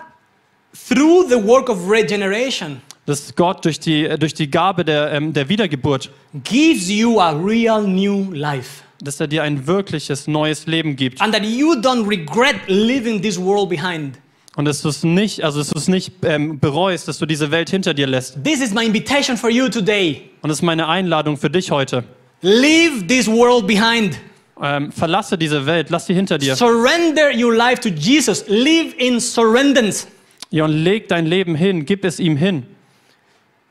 [0.87, 5.33] through the work of regeneration, Dass Gott durch die, äh, durch die Gabe der, ähm,
[5.33, 6.11] der Wiedergeburt,
[6.43, 8.83] gives you a real new life.
[9.01, 11.21] dass er dir ein wirkliches neues Leben gibt.
[11.21, 14.17] And that you don't regret leaving this world behind.
[14.57, 17.49] Und dass du es nicht, also dass du es nicht ähm, bereust, dass du diese
[17.49, 18.43] Welt hinter dir lässt.
[18.43, 20.29] This is my invitation for you today.
[20.41, 22.03] Und das ist meine Einladung für dich heute.
[22.41, 24.19] Leave this world behind.
[24.61, 26.55] Ähm, verlasse diese Welt, lass sie hinter dir.
[26.55, 28.43] Surrender your life to Jesus.
[28.47, 30.07] Live in surrendance.
[30.49, 32.65] Ja, und leg dein Leben hin, gib es ihm hin.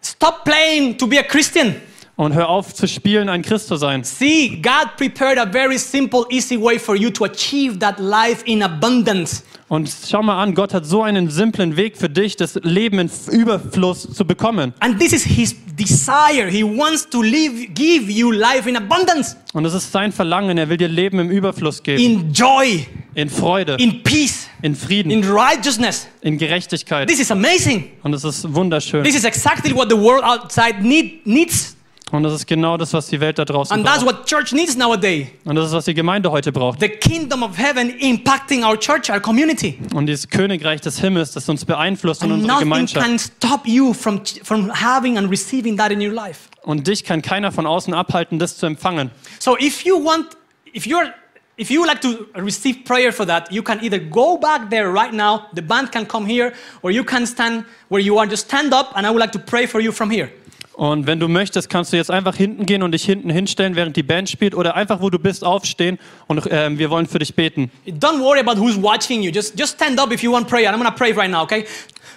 [0.07, 1.75] Stop playing to be a Christian.
[2.15, 4.03] Und hör auf zu spielen, ein Christ zu sein.
[4.03, 8.63] See, God prepared a very simple, easy way for you to achieve that life in
[8.63, 9.43] abundance.
[9.69, 13.11] Und schau mal an, Gott hat so einen simplen Weg für dich, das Leben in
[13.31, 14.73] Überfluss zu bekommen.
[14.79, 16.49] And this is His desire.
[16.49, 20.71] He wants to live, give you life in abundance, Und das ist sein Verlangen, er
[20.71, 22.03] will dir Leben im Überfluss geben.
[22.03, 22.87] in joy,
[23.17, 26.07] In Freude, in peace, in Frieden, in righteousness.
[26.21, 27.09] in Gerechtigkeit.
[27.09, 27.91] This is amazing.
[28.03, 29.03] Und das ist wunderschön.
[29.05, 31.75] This is exactly what the world outside need, needs.
[32.13, 34.19] Und das ist genau das, was die Welt da draußen And that's braucht.
[34.19, 35.29] what church needs nowadays.
[35.47, 36.79] Und das ist, was die Gemeinde heute braucht.
[36.79, 39.79] The kingdom of heaven impacting our church, our community.
[39.95, 43.05] Und dieses Königreich des Himmels, das uns beeinflusst unserer nothing Gemeinschaft.
[43.07, 46.51] can stop you from, from having and receiving that in your life.
[46.65, 49.11] Und dich kann keiner von außen abhalten, das zu empfangen.
[49.39, 50.27] So if you want,
[50.75, 51.11] if you're,
[51.57, 54.93] if you would like to receive prayer for that, you can either go back there
[54.93, 56.53] right now, the band can come here,
[56.83, 59.39] or you can stand where you are, just stand up, and I would like to
[59.39, 60.31] pray for you from here.
[60.75, 63.97] Und wenn du möchtest, kannst du jetzt einfach hinten gehen und dich hinten hinstellen, während
[63.97, 67.35] die Band spielt, oder einfach, wo du bist, aufstehen und ähm, wir wollen für dich
[67.35, 67.71] beten.
[67.87, 69.31] Don't worry about who's watching you.
[69.31, 70.69] Just, just stand up if you want prayer.
[70.69, 71.65] And I'm going to pray right now, okay?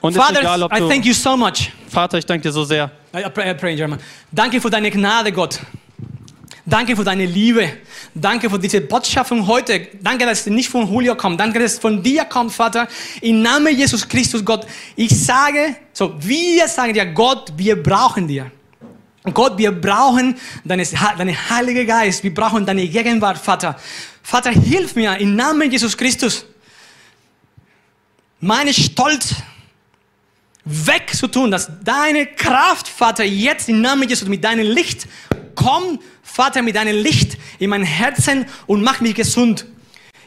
[0.01, 1.71] Und Father, egal, I thank you so much.
[1.87, 2.91] Vater, ich danke dir so sehr.
[3.15, 3.99] I, I pray, I pray in German.
[4.29, 5.61] Danke für deine Gnade, Gott.
[6.69, 7.67] Danke für deine Liebe.
[8.13, 9.87] Danke für diese Botschaft heute.
[10.01, 11.39] Danke, dass es nicht von Julio kommt.
[11.39, 12.87] Danke, dass es von dir kommt, Vater.
[13.21, 14.67] Im Namen Jesus Christus, Gott.
[14.95, 18.51] Ich sage, so, wir sagen dir, Gott, wir brauchen dir.
[19.33, 20.85] Gott, wir brauchen deine,
[21.17, 22.23] deine Heilige Geist.
[22.23, 23.75] Wir brauchen deine Gegenwart, Vater.
[24.21, 26.45] Vater, hilf mir im Namen Jesus Christus.
[28.39, 29.35] Meine Stolz,
[30.65, 35.07] wegzutun, dass deine Kraft, Vater, jetzt im Namen Jesus mit deinem Licht,
[35.55, 39.65] komm, Vater, mit deinem Licht in mein Herzen und mach mich gesund.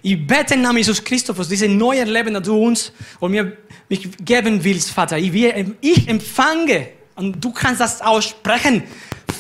[0.03, 3.57] Ich bete im Namen Jesus Christus dieses neue Leben, das du uns und mir
[3.89, 5.17] mich geben willst, Vater.
[5.19, 8.83] Ich empfange, und du kannst das aussprechen,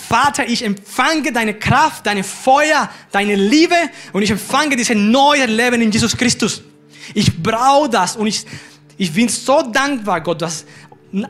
[0.08, 3.74] Vater, ich empfange deine Kraft, deine Feuer, deine Liebe
[4.12, 6.62] und ich empfange dieses neue Leben in Jesus Christus.
[7.14, 8.44] Ich brauche das und ich,
[8.98, 10.64] ich bin so dankbar, Gott, dass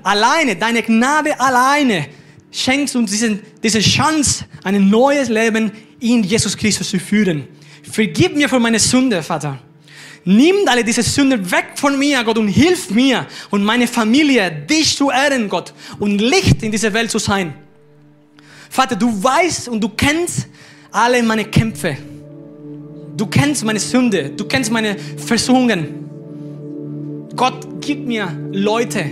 [0.02, 2.08] alleine, deine Gnade alleine
[2.52, 7.48] schenkst uns diesen, diese Chance, ein neues Leben in Jesus Christus zu führen.
[7.82, 9.58] Vergib mir für meine Sünde, Vater.
[10.24, 14.96] Nimm alle diese Sünde weg von mir, Gott, und hilf mir und meine Familie, dich
[14.96, 17.54] zu ehren, Gott, und Licht in dieser Welt zu sein.
[18.70, 20.46] Vater, du weißt und du kennst
[20.92, 21.96] alle meine Kämpfe.
[23.16, 26.02] Du kennst meine Sünde, du kennst meine Versuchungen.
[27.34, 29.04] Gott, gib mir Leute,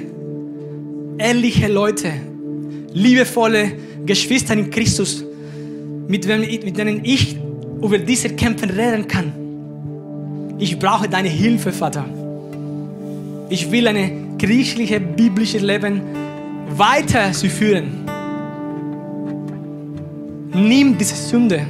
[1.19, 2.30] ehrliche Leute,
[2.93, 3.73] liebevolle
[4.05, 5.25] Geschwister in Christus,
[6.09, 7.37] mit, denen ich
[7.83, 9.33] über diese Kämpfe reden kann.
[10.59, 12.05] Ich brauche deine Hilfe, Vater.
[13.49, 16.03] Ich will ein christliches, biblisches Leben
[16.77, 18.05] weiter zu führen.
[20.53, 21.67] Nimm diese Sünde.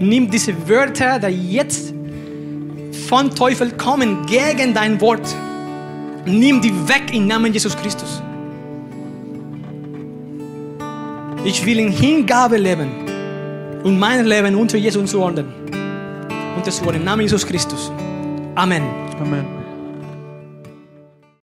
[0.00, 1.92] Nimm diese Wörter, die jetzt
[3.08, 5.34] von Teufel kommen gegen dein Wort.
[6.24, 8.22] Nimm die weg im Namen Jesus Christus.
[11.44, 12.90] Ich will in Hingabe leben
[13.82, 15.46] und mein Leben unter Jesus zu ordnen.
[16.56, 17.00] Unter zu ordnen.
[17.00, 17.90] Im Namen Jesus Christus.
[18.54, 18.84] Amen.
[19.20, 19.61] Amen.